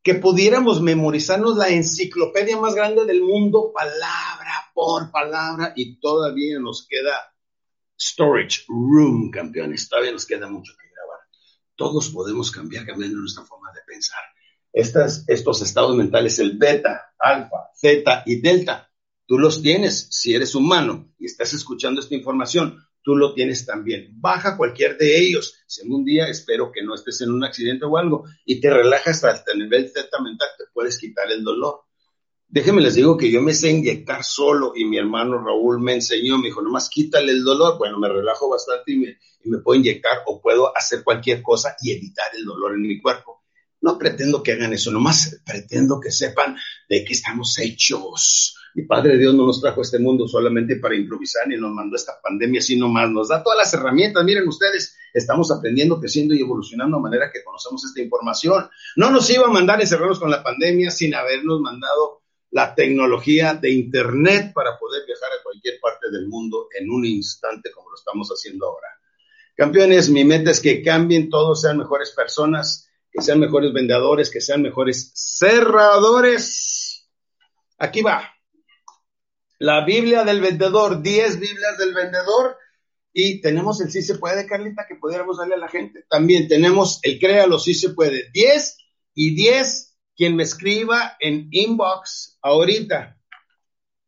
que 0.03 0.13
pudiéramos 0.13 0.79
memorizarnos 0.79 1.57
la 1.57 1.69
enciclopedia 1.69 2.55
más 2.57 2.75
grande 2.75 3.03
del 3.05 3.23
mundo, 3.23 3.71
palabra 3.73 4.69
por 4.75 5.09
palabra, 5.09 5.73
y 5.75 5.99
todavía 5.99 6.59
nos 6.59 6.85
queda 6.87 7.33
storage 7.99 8.63
room, 8.67 9.31
campeones, 9.31 9.89
todavía 9.89 10.11
nos 10.11 10.27
queda 10.27 10.47
mucho 10.47 10.73
que 10.79 10.87
grabar. 10.93 11.21
Todos 11.75 12.09
podemos 12.09 12.51
cambiar 12.51 12.85
cambiando 12.85 13.17
nuestra 13.17 13.43
forma 13.43 13.71
de 13.73 13.81
pensar 13.87 14.21
estos 14.73 15.61
estados 15.61 15.95
mentales, 15.95 16.39
el 16.39 16.57
beta, 16.57 17.13
alfa, 17.19 17.69
zeta 17.79 18.23
y 18.25 18.41
delta, 18.41 18.89
tú 19.25 19.37
los 19.37 19.61
tienes 19.61 20.07
si 20.11 20.33
eres 20.33 20.55
humano 20.55 21.13
y 21.19 21.25
estás 21.25 21.53
escuchando 21.53 22.01
esta 22.01 22.15
información, 22.15 22.83
tú 23.07 23.15
lo 23.15 23.33
tienes 23.33 23.65
también. 23.65 24.09
Baja 24.19 24.57
cualquier 24.57 24.97
de 24.97 25.17
ellos. 25.17 25.55
Si 25.65 25.87
un 25.87 26.03
día 26.03 26.27
espero 26.27 26.71
que 26.73 26.83
no 26.83 26.93
estés 26.93 27.21
en 27.21 27.31
un 27.31 27.43
accidente 27.43 27.85
o 27.85 27.97
algo 27.97 28.25
y 28.45 28.59
te 28.59 28.69
relajas 28.69 29.23
hasta 29.23 29.53
el 29.53 29.59
nivel 29.59 29.89
zeta 29.89 30.21
mental, 30.21 30.49
te 30.57 30.65
puedes 30.73 30.97
quitar 30.97 31.31
el 31.31 31.43
dolor. 31.43 31.83
Déjenme 32.49 32.81
les 32.81 32.95
digo 32.95 33.17
que 33.17 33.31
yo 33.31 33.41
me 33.41 33.53
sé 33.53 33.69
inyectar 33.69 34.23
solo 34.23 34.73
y 34.75 34.85
mi 34.85 34.97
hermano 34.97 35.41
Raúl 35.43 35.79
me 35.81 35.93
enseñó, 35.93 36.37
me 36.37 36.47
dijo, 36.47 36.61
nomás 36.61 36.89
quítale 36.89 37.31
el 37.31 37.43
dolor. 37.43 37.77
Bueno, 37.77 37.97
me 37.97 38.09
relajo 38.09 38.49
bastante 38.49 38.91
y 38.91 39.49
me 39.49 39.59
puedo 39.59 39.79
inyectar 39.79 40.23
o 40.25 40.41
puedo 40.41 40.75
hacer 40.75 41.03
cualquier 41.03 41.41
cosa 41.41 41.75
y 41.81 41.91
evitar 41.91 42.27
el 42.37 42.45
dolor 42.45 42.73
en 42.73 42.81
mi 42.81 43.01
cuerpo. 43.01 43.36
No 43.81 43.97
pretendo 43.97 44.41
que 44.41 44.53
hagan 44.53 44.73
eso, 44.73 44.91
nomás 44.91 45.39
pretendo 45.45 45.99
que 45.99 46.11
sepan 46.11 46.57
de 46.89 47.03
qué 47.05 47.13
estamos 47.13 47.57
hechos. 47.59 48.55
Mi 48.73 48.83
Padre 48.83 49.17
Dios 49.17 49.33
no 49.33 49.45
nos 49.45 49.61
trajo 49.61 49.81
a 49.81 49.83
este 49.83 49.99
mundo 49.99 50.27
solamente 50.27 50.75
para 50.75 50.95
improvisar 50.95 51.47
ni 51.47 51.57
nos 51.57 51.71
mandó 51.71 51.95
esta 51.95 52.19
pandemia 52.21 52.59
así 52.59 52.75
nomás. 52.75 53.09
Nos 53.09 53.29
da 53.29 53.41
todas 53.41 53.57
las 53.57 53.73
herramientas. 53.73 54.23
Miren 54.23 54.47
ustedes, 54.47 54.95
estamos 55.13 55.51
aprendiendo, 55.51 55.99
creciendo 55.99 56.33
y 56.35 56.41
evolucionando 56.41 56.97
de 56.97 57.03
manera 57.03 57.31
que 57.31 57.43
conocemos 57.43 57.83
esta 57.85 58.01
información. 58.01 58.69
No 58.95 59.09
nos 59.09 59.29
iba 59.29 59.45
a 59.45 59.51
mandar 59.51 59.81
encerrarnos 59.81 60.19
con 60.19 60.29
la 60.29 60.43
pandemia 60.43 60.91
sin 60.91 61.15
habernos 61.15 61.59
mandado 61.61 62.21
la 62.51 62.75
tecnología 62.75 63.55
de 63.55 63.71
Internet 63.71 64.53
para 64.53 64.77
poder 64.77 65.05
viajar 65.05 65.29
a 65.31 65.43
cualquier 65.43 65.79
parte 65.81 66.09
del 66.11 66.27
mundo 66.27 66.67
en 66.77 66.89
un 66.89 67.05
instante 67.05 67.71
como 67.71 67.89
lo 67.89 67.95
estamos 67.95 68.29
haciendo 68.29 68.67
ahora. 68.67 68.87
Campeones, 69.55 70.09
mi 70.09 70.23
meta 70.23 70.51
es 70.51 70.61
que 70.61 70.83
cambien, 70.83 71.29
todos 71.29 71.61
sean 71.61 71.79
mejores 71.79 72.11
personas 72.11 72.86
que 73.17 73.23
sean 73.23 73.39
mejores 73.39 73.73
vendedores, 73.73 74.29
que 74.29 74.41
sean 74.41 74.61
mejores 74.61 75.11
cerradores. 75.15 77.09
Aquí 77.79 78.01
va. 78.03 78.31
La 79.57 79.83
Biblia 79.83 80.23
del 80.23 80.39
vendedor, 80.39 81.01
10 81.01 81.39
Biblias 81.39 81.79
del 81.79 81.95
vendedor. 81.95 82.57
Y 83.11 83.41
tenemos 83.41 83.81
el 83.81 83.89
sí 83.89 84.03
se 84.03 84.19
puede, 84.19 84.45
Carlita, 84.45 84.85
que 84.87 84.97
pudiéramos 84.97 85.39
darle 85.39 85.55
a 85.55 85.57
la 85.57 85.67
gente. 85.67 86.05
También 86.07 86.47
tenemos 86.47 86.99
el 87.01 87.17
créalo, 87.17 87.57
sí 87.57 87.73
se 87.73 87.89
puede. 87.89 88.29
10 88.33 88.77
y 89.15 89.33
10, 89.33 89.97
quien 90.15 90.35
me 90.35 90.43
escriba 90.43 91.17
en 91.19 91.47
inbox 91.49 92.37
ahorita. 92.43 93.17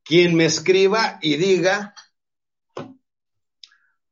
Quien 0.04 0.36
me 0.36 0.46
escriba 0.46 1.18
y 1.24 1.38
diga, 1.38 1.96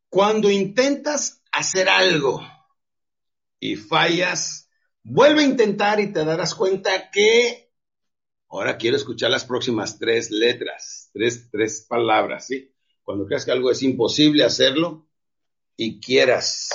cuando 0.10 0.50
intentas 0.50 1.44
hacer 1.52 1.88
algo 1.88 2.42
y 3.60 3.76
fallas, 3.76 4.66
vuelve 5.10 5.41
a 5.41 5.46
intentar 5.46 6.00
y 6.02 6.12
te 6.12 6.26
darás 6.26 6.54
cuenta 6.54 7.10
que 7.10 7.72
ahora 8.50 8.78
quiero 8.78 8.98
escuchar 8.98 9.32
las 9.32 9.46
próximas 9.46 9.98
tres 9.98 10.32
letras, 10.32 11.10
tres, 11.13 11.50
tres 11.50 11.86
palabras, 11.88 12.48
¿sí? 12.48 12.74
Cuando 13.04 13.26
creas 13.26 13.46
que 13.46 13.52
algo 13.52 13.72
es 13.72 13.82
imposible 13.84 14.43
hacerlo 14.43 15.08
y 15.78 16.02
quieras 16.02 16.70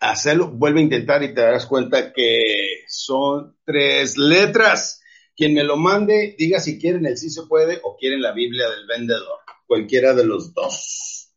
hacerlo, 0.00 0.48
vuelve 0.48 0.80
a 0.80 0.84
intentar 0.84 1.22
y 1.22 1.32
te 1.32 1.40
darás 1.40 1.66
cuenta 1.66 2.12
que 2.12 2.84
son 2.88 3.56
tres 3.64 4.18
letras. 4.18 5.00
Quien 5.36 5.54
me 5.54 5.62
lo 5.62 5.76
mande, 5.76 6.34
diga 6.36 6.58
si 6.58 6.80
quieren 6.80 7.06
el 7.06 7.16
sí 7.16 7.30
se 7.30 7.44
puede 7.44 7.80
o 7.84 7.96
quieren 7.96 8.20
la 8.20 8.32
Biblia 8.32 8.68
del 8.68 8.88
vendedor, 8.88 9.38
cualquiera 9.68 10.14
de 10.14 10.24
los 10.24 10.52
dos. 10.52 11.32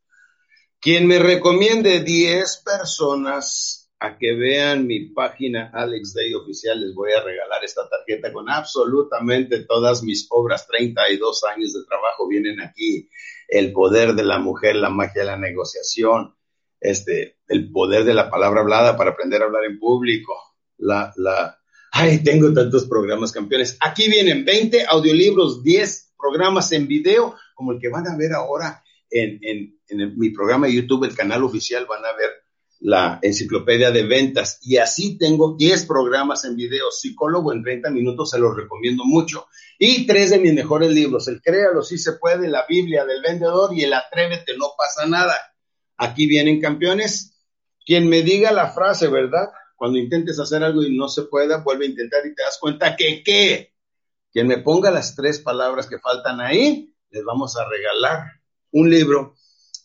Quien 0.80 1.06
me 1.06 1.20
recomiende 1.20 2.00
10 2.00 2.64
personas 2.66 3.81
a 4.02 4.18
que 4.18 4.34
vean 4.34 4.88
mi 4.88 5.10
página 5.10 5.70
Alex 5.72 6.16
Day 6.16 6.34
Oficial, 6.34 6.82
les 6.82 6.96
voy 6.96 7.12
a 7.12 7.22
regalar 7.22 7.64
esta 7.64 7.88
tarjeta 7.88 8.34
con 8.34 8.50
absolutamente 8.50 9.60
todas 9.60 10.02
mis 10.02 10.26
obras. 10.32 10.66
32 10.68 11.44
años 11.44 11.74
de 11.74 11.84
trabajo 11.88 12.28
vienen 12.28 12.60
aquí. 12.62 13.08
El 13.48 13.72
poder 13.72 14.16
de 14.16 14.24
la 14.24 14.40
mujer, 14.40 14.76
la 14.76 14.90
magia 14.90 15.22
de 15.22 15.28
la 15.28 15.38
negociación, 15.38 16.34
este, 16.80 17.38
el 17.48 17.72
poder 17.72 18.04
de 18.04 18.16
la 18.16 18.32
palabra 18.32 18.62
hablada 18.62 18.98
para 18.98 19.12
aprender 19.12 19.44
a 19.44 19.46
hablar 19.46 19.66
en 19.66 19.78
público. 19.78 20.34
La, 20.80 21.14
la, 21.18 21.60
ay, 21.92 22.24
tengo 22.24 22.52
tantos 22.54 22.88
programas 22.88 23.32
campeones. 23.32 23.78
Aquí 23.82 24.10
vienen 24.10 24.44
20 24.44 24.84
audiolibros, 24.90 25.62
10 25.62 26.14
programas 26.18 26.72
en 26.72 26.88
video, 26.88 27.36
como 27.54 27.74
el 27.74 27.80
que 27.80 27.90
van 27.90 28.08
a 28.08 28.18
ver 28.18 28.34
ahora 28.34 28.84
en, 29.12 29.38
en, 29.44 29.80
en 29.90 30.18
mi 30.18 30.32
programa 30.32 30.66
de 30.66 30.74
YouTube, 30.74 31.04
el 31.04 31.16
canal 31.16 31.44
oficial, 31.44 31.86
van 31.86 32.04
a 32.04 32.14
ver 32.14 32.41
la 32.82 33.20
enciclopedia 33.22 33.92
de 33.92 34.04
ventas. 34.04 34.60
Y 34.62 34.78
así 34.78 35.18
tengo 35.18 35.56
10 35.58 35.86
programas 35.86 36.44
en 36.46 36.56
video. 36.56 36.92
Psicólogo 36.92 37.54
en 37.54 37.64
30 37.64 37.92
minutos, 37.92 38.32
se 38.32 38.40
los 38.40 38.56
recomiendo 38.56 39.06
mucho. 39.06 39.48
Y 39.78 40.06
tres 40.06 40.32
de 40.32 40.40
mis 40.40 40.54
mejores 40.54 40.92
libros, 40.92 41.28
el 41.28 41.42
Créalo, 41.42 41.84
si 41.84 41.98
se 41.98 42.14
puede, 42.14 42.48
la 42.48 42.66
Biblia 42.68 43.06
del 43.06 43.22
vendedor 43.22 43.74
y 43.74 43.84
el 43.84 43.94
Atrévete, 43.94 44.58
no 44.58 44.68
pasa 44.78 45.08
nada. 45.08 45.36
Aquí 45.98 46.28
vienen 46.28 46.60
campeones. 46.60 47.36
Quien 47.86 48.10
me 48.10 48.24
diga 48.24 48.52
la 48.52 48.72
frase, 48.72 49.08
¿verdad? 49.08 49.50
Cuando 49.76 49.98
intentes 49.98 50.40
hacer 50.40 50.64
algo 50.64 50.84
y 50.84 50.96
no 50.96 51.08
se 51.08 51.24
pueda, 51.24 51.58
vuelve 51.58 51.86
a 51.86 51.90
intentar 51.90 52.26
y 52.26 52.36
te 52.36 52.44
das 52.44 52.58
cuenta 52.60 52.96
que 52.96 53.24
qué. 53.24 53.74
Quien 54.32 54.48
me 54.48 54.58
ponga 54.58 54.92
las 54.92 55.16
tres 55.16 55.40
palabras 55.40 55.88
que 55.88 56.00
faltan 56.00 56.42
ahí, 56.42 56.94
les 57.10 57.24
vamos 57.24 57.58
a 57.58 57.68
regalar 57.68 58.24
un 58.72 58.90
libro 58.90 59.36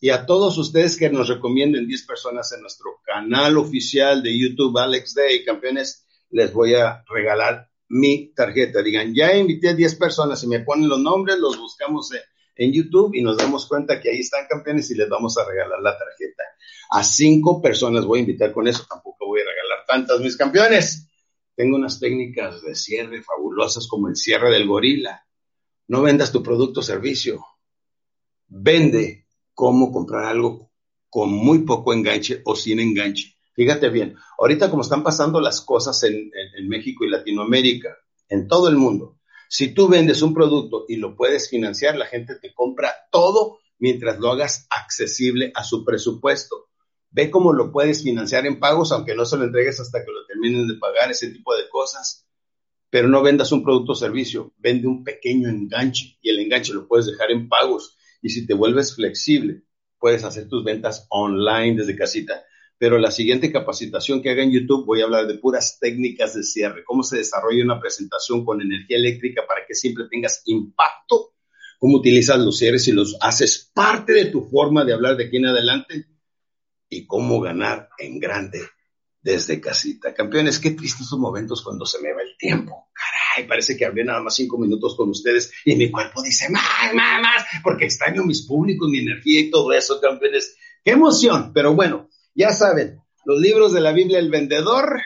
y 0.01 0.11
a 0.11 0.27
todos 0.27 0.59
ustedes 0.59 0.97
que 0.97 1.09
nos 1.09 1.29
recomienden 1.29 1.87
10 1.87 2.07
personas 2.07 2.53
en 2.53 2.61
nuestro 2.61 3.01
canal 3.03 3.57
oficial 3.57 4.23
de 4.23 4.39
YouTube, 4.39 4.79
Alex 4.79 5.15
Day, 5.15 5.45
campeones, 5.45 6.07
les 6.31 6.53
voy 6.53 6.75
a 6.75 7.03
regalar 7.09 7.71
mi 7.89 8.33
tarjeta. 8.35 8.83
Digan, 8.83 9.15
ya 9.15 9.35
invité 9.35 9.71
a 9.71 9.75
10 9.75 9.95
personas 9.95 10.43
y 10.45 10.49
me 10.49 10.61
ponen 10.61 10.89
los 10.89 11.01
nombres, 11.01 11.39
los 11.39 11.59
buscamos 11.59 12.11
en, 12.57 12.73
YouTube 12.73 13.15
y 13.15 13.23
nos 13.23 13.37
damos 13.37 13.67
cuenta 13.67 14.01
que 14.01 14.11
ahí 14.11 14.21
están 14.21 14.47
campeones 14.49 14.91
y 14.91 14.95
les 14.95 15.09
vamos 15.09 15.37
a 15.37 15.45
regalar 15.45 15.79
la 15.81 15.97
tarjeta. 15.97 16.43
A 16.91 17.05
cinco 17.05 17.61
personas 17.61 18.07
voy 18.07 18.21
a 18.21 18.23
invitar 18.23 18.53
con 18.53 18.67
eso, 18.67 18.87
tampoco 18.89 19.27
voy 19.27 19.41
a 19.41 19.45
regalar 19.45 19.85
tantas, 19.87 20.21
mis 20.21 20.37
campeones. 20.37 21.07
Tengo 21.55 21.77
unas 21.77 22.01
técnicas 22.01 22.63
de 22.63 22.75
cierre 22.75 23.23
fabulosas 23.23 23.87
como 23.87 24.09
el 24.09 24.17
cierre 24.17 24.51
del 24.51 24.67
gorila. 24.67 25.27
No 25.89 26.03
vendas 26.03 26.33
tu 26.33 26.43
producto 26.43 26.81
o 26.81 26.83
servicio. 26.83 27.45
Vende 28.49 29.26
cómo 29.57 29.91
comprar 29.91 30.27
algo 30.27 30.71
con 31.09 31.33
muy 31.33 31.61
poco 31.61 31.95
enganche 31.95 32.43
o 32.45 32.55
sin 32.55 32.79
enganche. 32.79 33.37
Fíjate 33.55 33.89
bien, 33.89 34.15
ahorita 34.39 34.69
como 34.69 34.83
están 34.83 35.03
pasando 35.03 35.41
las 35.41 35.63
cosas 35.63 36.03
en, 36.03 36.31
México 36.69 37.05
y 37.05 37.09
Latinoamérica, 37.09 37.97
en 38.29 38.49
todo 38.49 38.69
el 38.69 38.77
mundo, 38.77 39.19
si 39.49 39.73
tú 39.73 39.89
vendes 39.89 40.21
un 40.21 40.35
producto 40.35 40.85
y 40.89 40.97
lo 40.97 41.17
puedes 41.17 41.49
financiar, 41.49 41.97
la 41.97 42.05
gente 42.05 42.35
te 42.37 42.53
compra 42.53 42.93
todo 43.11 43.59
mientras 43.79 44.19
lo 44.19 44.31
hagas 44.31 44.67
accesible 44.69 45.53
a 45.55 45.65
su 45.65 45.87
presupuesto. 45.87 46.67
Ve 47.11 47.31
cómo 47.31 47.55
lo 47.55 47.73
puedes 47.73 48.03
financiar 48.03 48.45
en 48.45 48.61
pagos, 48.61 48.93
aunque 48.93 49.15
no 49.15 49.25
se 49.25 49.39
lo 49.39 49.45
entregues 49.45 49.81
hasta 49.81 50.05
que 50.05 50.13
lo 50.13 50.27
terminen 50.27 50.69
de 50.69 50.75
pagar, 50.75 51.11
ese 51.11 51.31
tipo 51.31 51.57
de 51.57 51.67
cosas. 51.71 52.27
Pero 52.91 53.09
no 53.09 53.23
vendas 53.23 53.53
un 53.53 53.65
producto 53.65 53.93
o 53.93 53.97
servicio, 53.97 54.53
vende 54.59 54.87
un 54.87 55.03
pequeño 55.03 55.49
enganche 55.49 56.19
y 56.21 56.29
el 56.29 56.41
enganche 56.41 56.75
lo 56.75 56.87
puedes 56.87 57.07
dejar 57.07 57.31
en 57.31 57.49
pagos 57.49 57.97
y 58.27 58.31
si 58.31 58.45
te 58.45 58.55
vuelves 58.55 58.97
flexible, 58.97 59.63
puedes 60.01 60.25
hacer 60.25 60.49
tus 60.49 60.65
ventas 60.65 61.07
online 61.11 61.77
desde 61.77 61.95
casita. 61.95 62.45
Pero 62.77 62.99
la 62.99 63.13
siguiente 63.13 63.53
capacitación 63.53 64.21
que 64.21 64.31
haga 64.31 64.43
en 64.43 64.51
YouTube 64.51 64.85
voy 64.85 65.01
a 65.01 65.05
hablar 65.05 65.29
de 65.29 65.39
puras 65.39 65.79
técnicas 65.79 66.35
de 66.35 66.43
cierre, 66.43 66.83
cómo 66.85 67.05
se 67.05 67.19
desarrolla 67.19 67.63
una 67.63 67.81
presentación 67.81 68.45
con 68.45 68.61
energía 68.61 68.97
eléctrica 68.97 69.47
para 69.47 69.65
que 69.65 69.77
siempre 69.77 70.07
tengas 70.11 70.43
impacto, 70.47 71.35
cómo 71.79 71.99
utilizas 71.99 72.41
los 72.41 72.59
cierres 72.59 72.89
y 72.89 72.93
los 72.93 73.17
haces 73.21 73.71
parte 73.73 74.13
de 74.13 74.25
tu 74.25 74.43
forma 74.43 74.85
de 74.85 74.95
hablar 74.95 75.17
de 75.17 75.27
aquí 75.27 75.37
en 75.37 75.47
adelante. 75.47 76.07
Y 76.89 77.07
cómo 77.07 77.41
ganar 77.41 77.91
en 77.99 78.19
grande 78.19 78.61
desde 79.27 79.61
casita. 79.61 80.15
Campeones, 80.15 80.61
qué 80.61 80.71
tristes 80.71 81.05
esos 81.05 81.19
momentos 81.19 81.61
cuando 81.61 81.85
se 81.85 82.01
me 82.01 82.13
va 82.13 82.23
el 82.23 82.37
tiempo. 82.39 82.91
Caray, 82.95 83.49
parece 83.49 83.77
que 83.77 83.85
hablé 83.85 84.05
nada 84.05 84.23
más 84.23 84.37
cinco 84.37 84.57
minutos 84.57 84.97
con 84.97 85.11
ustedes 85.11 85.53
y 85.65 85.75
mi 85.75 85.91
cuerpo 85.91 86.23
dice 86.23 86.49
más, 86.49 86.95
más, 86.95 87.21
más, 87.21 87.45
porque 87.65 87.87
extraño 87.87 88.23
mis 88.23 88.47
públicos, 88.47 88.89
mi 88.89 89.01
energía 89.01 89.41
y 89.41 89.51
todo 89.51 89.73
eso, 89.73 90.01
campeones. 90.01 90.57
Qué 90.85 90.93
emoción, 90.93 91.51
pero 91.53 91.75
bueno, 91.75 92.09
ya 92.37 92.53
saben, 92.53 93.01
los 93.25 93.41
libros 93.41 93.73
de 93.73 93.81
la 93.81 93.91
Biblia 93.91 94.21
El 94.21 94.31
Vendedor 94.31 95.01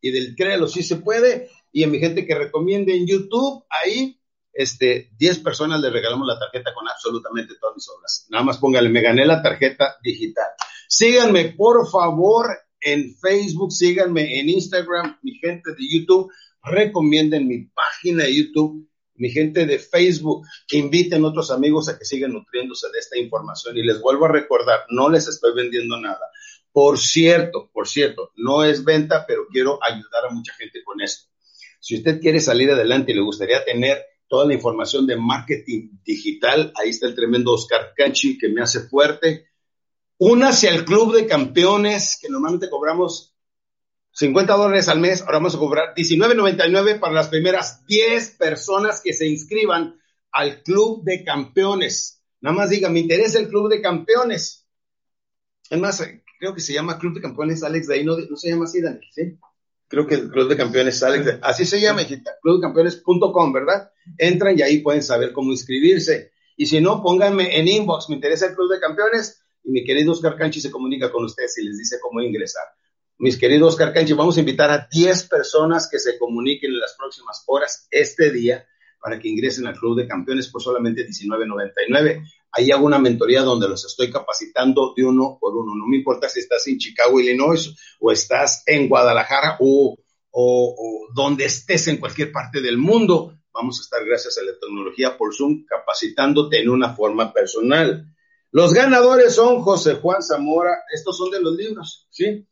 y 0.00 0.12
del 0.12 0.36
Créelo 0.36 0.68
si 0.68 0.84
se 0.84 0.98
puede, 0.98 1.50
y 1.72 1.82
a 1.82 1.88
mi 1.88 1.98
gente 1.98 2.24
que 2.24 2.36
recomiende 2.36 2.96
en 2.96 3.08
YouTube, 3.08 3.64
ahí, 3.70 4.20
este, 4.52 5.10
10 5.18 5.40
personas 5.40 5.80
le 5.80 5.90
regalamos 5.90 6.28
la 6.28 6.38
tarjeta 6.38 6.72
con 6.72 6.86
absolutamente 6.88 7.54
todas 7.60 7.74
mis 7.74 7.88
obras. 7.88 8.26
Nada 8.30 8.44
más 8.44 8.58
póngale, 8.58 8.88
me 8.88 9.02
gané 9.02 9.26
la 9.26 9.42
tarjeta 9.42 9.96
digital. 10.00 10.46
Síganme, 10.86 11.46
por 11.56 11.90
favor, 11.90 12.56
en 12.84 13.16
Facebook, 13.16 13.72
síganme 13.72 14.38
en 14.38 14.48
Instagram, 14.50 15.18
mi 15.22 15.34
gente 15.38 15.70
de 15.70 15.88
YouTube, 15.90 16.30
recomienden 16.62 17.48
mi 17.48 17.64
página 17.64 18.24
de 18.24 18.36
YouTube, 18.36 18.88
mi 19.16 19.30
gente 19.30 19.64
de 19.64 19.78
Facebook, 19.78 20.46
inviten 20.70 21.24
a 21.24 21.28
otros 21.28 21.50
amigos 21.50 21.88
a 21.88 21.98
que 21.98 22.04
sigan 22.04 22.32
nutriéndose 22.32 22.88
de 22.92 22.98
esta 22.98 23.18
información. 23.18 23.76
Y 23.76 23.82
les 23.82 24.00
vuelvo 24.00 24.26
a 24.26 24.32
recordar, 24.32 24.80
no 24.90 25.08
les 25.08 25.26
estoy 25.28 25.54
vendiendo 25.54 25.98
nada. 25.98 26.20
Por 26.72 26.98
cierto, 26.98 27.70
por 27.72 27.88
cierto, 27.88 28.32
no 28.36 28.64
es 28.64 28.84
venta, 28.84 29.24
pero 29.26 29.46
quiero 29.50 29.78
ayudar 29.82 30.26
a 30.28 30.34
mucha 30.34 30.52
gente 30.54 30.82
con 30.84 31.00
esto. 31.00 31.30
Si 31.80 31.96
usted 31.96 32.20
quiere 32.20 32.40
salir 32.40 32.70
adelante 32.70 33.12
y 33.12 33.14
le 33.14 33.20
gustaría 33.20 33.64
tener 33.64 34.04
toda 34.28 34.46
la 34.46 34.54
información 34.54 35.06
de 35.06 35.16
marketing 35.16 35.90
digital, 36.04 36.72
ahí 36.74 36.90
está 36.90 37.06
el 37.06 37.14
tremendo 37.14 37.52
Oscar 37.52 37.92
Canchi 37.96 38.36
que 38.36 38.48
me 38.48 38.62
hace 38.62 38.80
fuerte 38.88 39.46
Únase 40.26 40.70
al 40.70 40.86
club 40.86 41.14
de 41.14 41.26
campeones 41.26 42.18
que 42.18 42.30
normalmente 42.30 42.70
cobramos 42.70 43.34
50 44.12 44.54
dólares 44.56 44.88
al 44.88 44.98
mes. 44.98 45.20
Ahora 45.20 45.34
vamos 45.34 45.54
a 45.54 45.58
cobrar 45.58 45.94
19.99 45.94 46.98
para 46.98 47.12
las 47.12 47.28
primeras 47.28 47.84
10 47.84 48.30
personas 48.38 49.02
que 49.04 49.12
se 49.12 49.26
inscriban 49.26 50.00
al 50.32 50.62
club 50.62 51.04
de 51.04 51.24
campeones. 51.24 52.22
Nada 52.40 52.56
más 52.56 52.70
diga, 52.70 52.88
me 52.88 53.00
interesa 53.00 53.38
el 53.38 53.50
club 53.50 53.68
de 53.68 53.82
campeones. 53.82 54.66
Es 55.68 55.78
más, 55.78 56.02
creo 56.38 56.54
que 56.54 56.62
se 56.62 56.72
llama 56.72 56.98
Club 56.98 57.16
de 57.16 57.20
Campeones 57.20 57.62
Alex 57.62 57.86
de 57.86 57.94
ahí, 57.96 58.04
no, 58.04 58.16
se 58.34 58.48
llama 58.48 58.64
así, 58.64 58.80
Daniel, 58.80 59.04
¿sí? 59.12 59.36
Creo 59.88 60.06
que 60.06 60.14
el 60.14 60.30
Club 60.30 60.48
de 60.48 60.56
Campeones 60.56 61.02
Alex 61.02 61.24
de, 61.26 61.38
así 61.42 61.66
se 61.66 61.82
llama, 61.82 62.00
hijita, 62.00 62.32
clubdecampeones.com, 62.40 63.52
¿verdad? 63.52 63.90
Entran 64.16 64.58
y 64.58 64.62
ahí 64.62 64.78
pueden 64.80 65.02
saber 65.02 65.34
cómo 65.34 65.52
inscribirse. 65.52 66.32
Y 66.56 66.64
si 66.64 66.80
no, 66.80 67.02
pónganme 67.02 67.58
en 67.58 67.68
inbox, 67.68 68.08
me 68.08 68.14
interesa 68.14 68.46
el 68.46 68.54
Club 68.54 68.72
de 68.72 68.80
Campeones, 68.80 69.43
y 69.64 69.70
mi 69.70 69.84
querido 69.84 70.12
Oscar 70.12 70.36
Canchi 70.36 70.60
se 70.60 70.70
comunica 70.70 71.10
con 71.10 71.24
ustedes 71.24 71.58
y 71.58 71.64
les 71.64 71.78
dice 71.78 71.98
cómo 72.00 72.20
ingresar. 72.20 72.64
Mis 73.18 73.38
queridos 73.38 73.74
Oscar 73.74 73.92
Canchi, 73.92 74.12
vamos 74.12 74.36
a 74.36 74.40
invitar 74.40 74.70
a 74.70 74.88
10 74.90 75.28
personas 75.28 75.88
que 75.88 75.98
se 75.98 76.18
comuniquen 76.18 76.72
en 76.72 76.80
las 76.80 76.94
próximas 76.98 77.44
horas 77.46 77.86
este 77.90 78.32
día 78.32 78.66
para 79.00 79.18
que 79.18 79.28
ingresen 79.28 79.66
al 79.66 79.78
Club 79.78 79.96
de 79.96 80.08
Campeones 80.08 80.48
por 80.48 80.62
solamente 80.62 81.06
$19.99. 81.06 82.24
Ahí 82.50 82.70
hago 82.70 82.86
una 82.86 82.98
mentoría 82.98 83.42
donde 83.42 83.68
los 83.68 83.84
estoy 83.84 84.10
capacitando 84.10 84.94
de 84.96 85.04
uno 85.04 85.38
por 85.40 85.54
uno. 85.56 85.74
No 85.76 85.86
me 85.86 85.98
importa 85.98 86.28
si 86.28 86.40
estás 86.40 86.66
en 86.66 86.78
Chicago, 86.78 87.20
Illinois, 87.20 87.74
o 88.00 88.10
estás 88.10 88.62
en 88.66 88.88
Guadalajara 88.88 89.58
o, 89.60 89.96
o, 90.30 91.08
donde 91.14 91.44
estés 91.44 91.86
en 91.88 91.98
cualquier 91.98 92.32
parte 92.32 92.60
del 92.60 92.78
mundo. 92.78 93.38
vamos 93.52 93.78
a 93.78 93.82
estar 93.82 94.04
gracias 94.04 94.38
a 94.38 94.42
la 94.42 94.58
tecnología 94.58 95.16
por 95.16 95.34
Zoom 95.34 95.64
capacitándote 95.66 96.60
en 96.60 96.68
una 96.68 96.94
forma 96.94 97.32
personal. 97.32 98.13
Los 98.54 98.72
ganadores 98.72 99.34
son 99.34 99.62
José 99.62 99.94
Juan 99.94 100.22
Zamora, 100.22 100.84
estos 100.94 101.18
son 101.18 101.28
de 101.32 101.42
los 101.42 101.56
libros, 101.56 102.06
¿sí? 102.12 102.46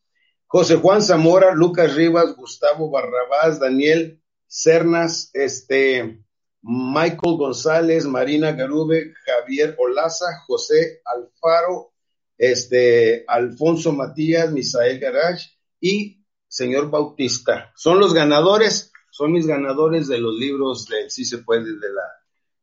José 0.49 0.75
Juan 0.75 1.01
Zamora, 1.01 1.55
Lucas 1.55 1.95
Rivas, 1.95 2.35
Gustavo 2.35 2.91
Barrabás, 2.91 3.61
Daniel 3.61 4.21
Cernas, 4.49 5.31
este, 5.33 6.25
Michael 6.61 7.37
González, 7.37 8.05
Marina 8.05 8.51
Garube, 8.51 9.15
Javier 9.25 9.77
Olaza, 9.79 10.27
José 10.45 11.03
Alfaro, 11.05 11.93
este, 12.37 13.25
Alfonso 13.29 13.93
Matías, 13.93 14.51
Misael 14.51 14.99
Garage 14.99 15.51
y 15.81 16.25
señor 16.49 16.91
Bautista. 16.91 17.73
Son 17.77 18.01
los 18.01 18.13
ganadores, 18.13 18.91
son 19.13 19.31
mis 19.31 19.47
ganadores 19.47 20.09
de 20.09 20.19
los 20.19 20.35
libros 20.35 20.85
del 20.87 21.13
Sí 21.13 21.25
se 21.25 21.39
puede 21.39 21.63
de 21.63 21.93
la, 21.93 22.03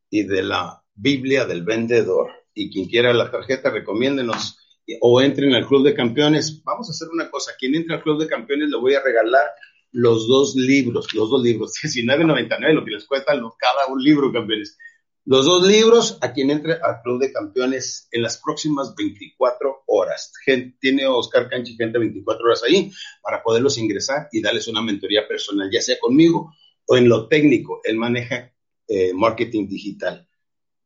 y 0.09 0.23
de 0.23 0.43
la 0.43 0.83
Biblia 0.93 1.45
del 1.45 1.63
vendedor. 1.63 2.38
Y 2.53 2.71
quien 2.71 2.87
quiera 2.87 3.13
la 3.13 3.31
tarjeta, 3.31 3.69
recomiéndenos 3.69 4.57
o 5.01 5.21
entren 5.21 5.53
al 5.53 5.67
Club 5.67 5.85
de 5.85 5.93
Campeones. 5.93 6.63
Vamos 6.63 6.89
a 6.89 6.91
hacer 6.91 7.09
una 7.09 7.29
cosa, 7.29 7.53
quien 7.57 7.75
entre 7.75 7.95
al 7.95 8.03
Club 8.03 8.19
de 8.19 8.27
Campeones 8.27 8.69
le 8.69 8.77
voy 8.77 8.95
a 8.95 9.03
regalar 9.03 9.47
los 9.91 10.27
dos 10.27 10.55
libros, 10.55 11.13
los 11.13 11.29
dos 11.29 11.43
libros, 11.43 11.73
19.99, 11.83 12.73
lo 12.73 12.85
que 12.85 12.91
les 12.91 13.05
cuesta 13.05 13.33
cada 13.33 13.87
un 13.87 14.03
libro, 14.03 14.31
campeones. 14.31 14.77
Los 15.25 15.45
dos 15.45 15.67
libros 15.67 16.17
a 16.21 16.33
quien 16.33 16.49
entre 16.49 16.73
al 16.73 17.01
Club 17.03 17.19
de 17.19 17.31
Campeones 17.31 18.07
en 18.11 18.23
las 18.23 18.37
próximas 18.37 18.95
24 18.95 19.83
horas. 19.85 20.31
tiene 20.79 21.05
Oscar 21.05 21.47
Canchi 21.49 21.75
gente 21.75 21.99
24 21.99 22.43
horas 22.43 22.63
ahí 22.63 22.91
para 23.21 23.43
poderlos 23.43 23.77
ingresar 23.77 24.27
y 24.31 24.41
darles 24.41 24.67
una 24.67 24.81
mentoría 24.81 25.27
personal, 25.27 25.69
ya 25.71 25.81
sea 25.81 25.99
conmigo 25.99 26.51
o 26.87 26.97
en 26.97 27.07
lo 27.07 27.27
técnico. 27.27 27.81
Él 27.83 27.97
maneja 27.97 28.51
eh, 28.87 29.13
marketing 29.13 29.67
digital. 29.67 30.27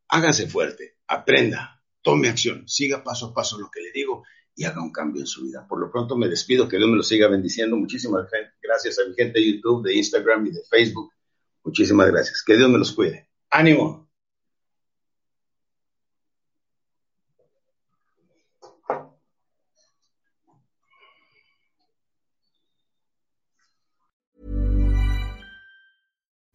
Háganse 0.10 0.48
fuerte, 0.48 0.98
aprenda, 1.14 1.82
tome 2.02 2.30
acción, 2.30 2.68
siga 2.68 3.04
paso 3.04 3.28
a 3.28 3.34
paso 3.34 3.60
lo 3.60 3.70
que 3.72 3.82
le 3.82 3.92
digo 3.92 4.24
y 4.56 4.66
haga 4.66 4.82
un 4.82 4.92
cambio 4.92 5.22
en 5.22 5.28
su 5.28 5.44
vida. 5.44 5.66
Por 5.68 5.80
lo 5.80 5.92
pronto 5.92 6.16
me 6.16 6.28
despido, 6.28 6.68
que 6.68 6.78
Dios 6.78 6.90
me 6.90 6.98
lo 6.98 7.04
siga 7.04 7.28
bendiciendo. 7.28 7.76
Muchísimas 7.76 8.28
gracias 8.62 9.00
a 9.00 9.08
mi 9.08 9.16
gente 9.16 9.40
de 9.40 9.56
YouTube, 9.56 9.84
de 9.84 9.96
Instagram 9.96 10.48
y 10.48 10.52
de 10.52 10.62
Facebook. 10.70 11.12
Muchísimas 11.64 12.12
gracias. 12.12 12.44
Que 12.46 12.58
Dios 12.58 12.70
me 12.70 12.78
los 12.78 12.92
cuide. 12.92 13.30
Ánimo. 13.50 14.03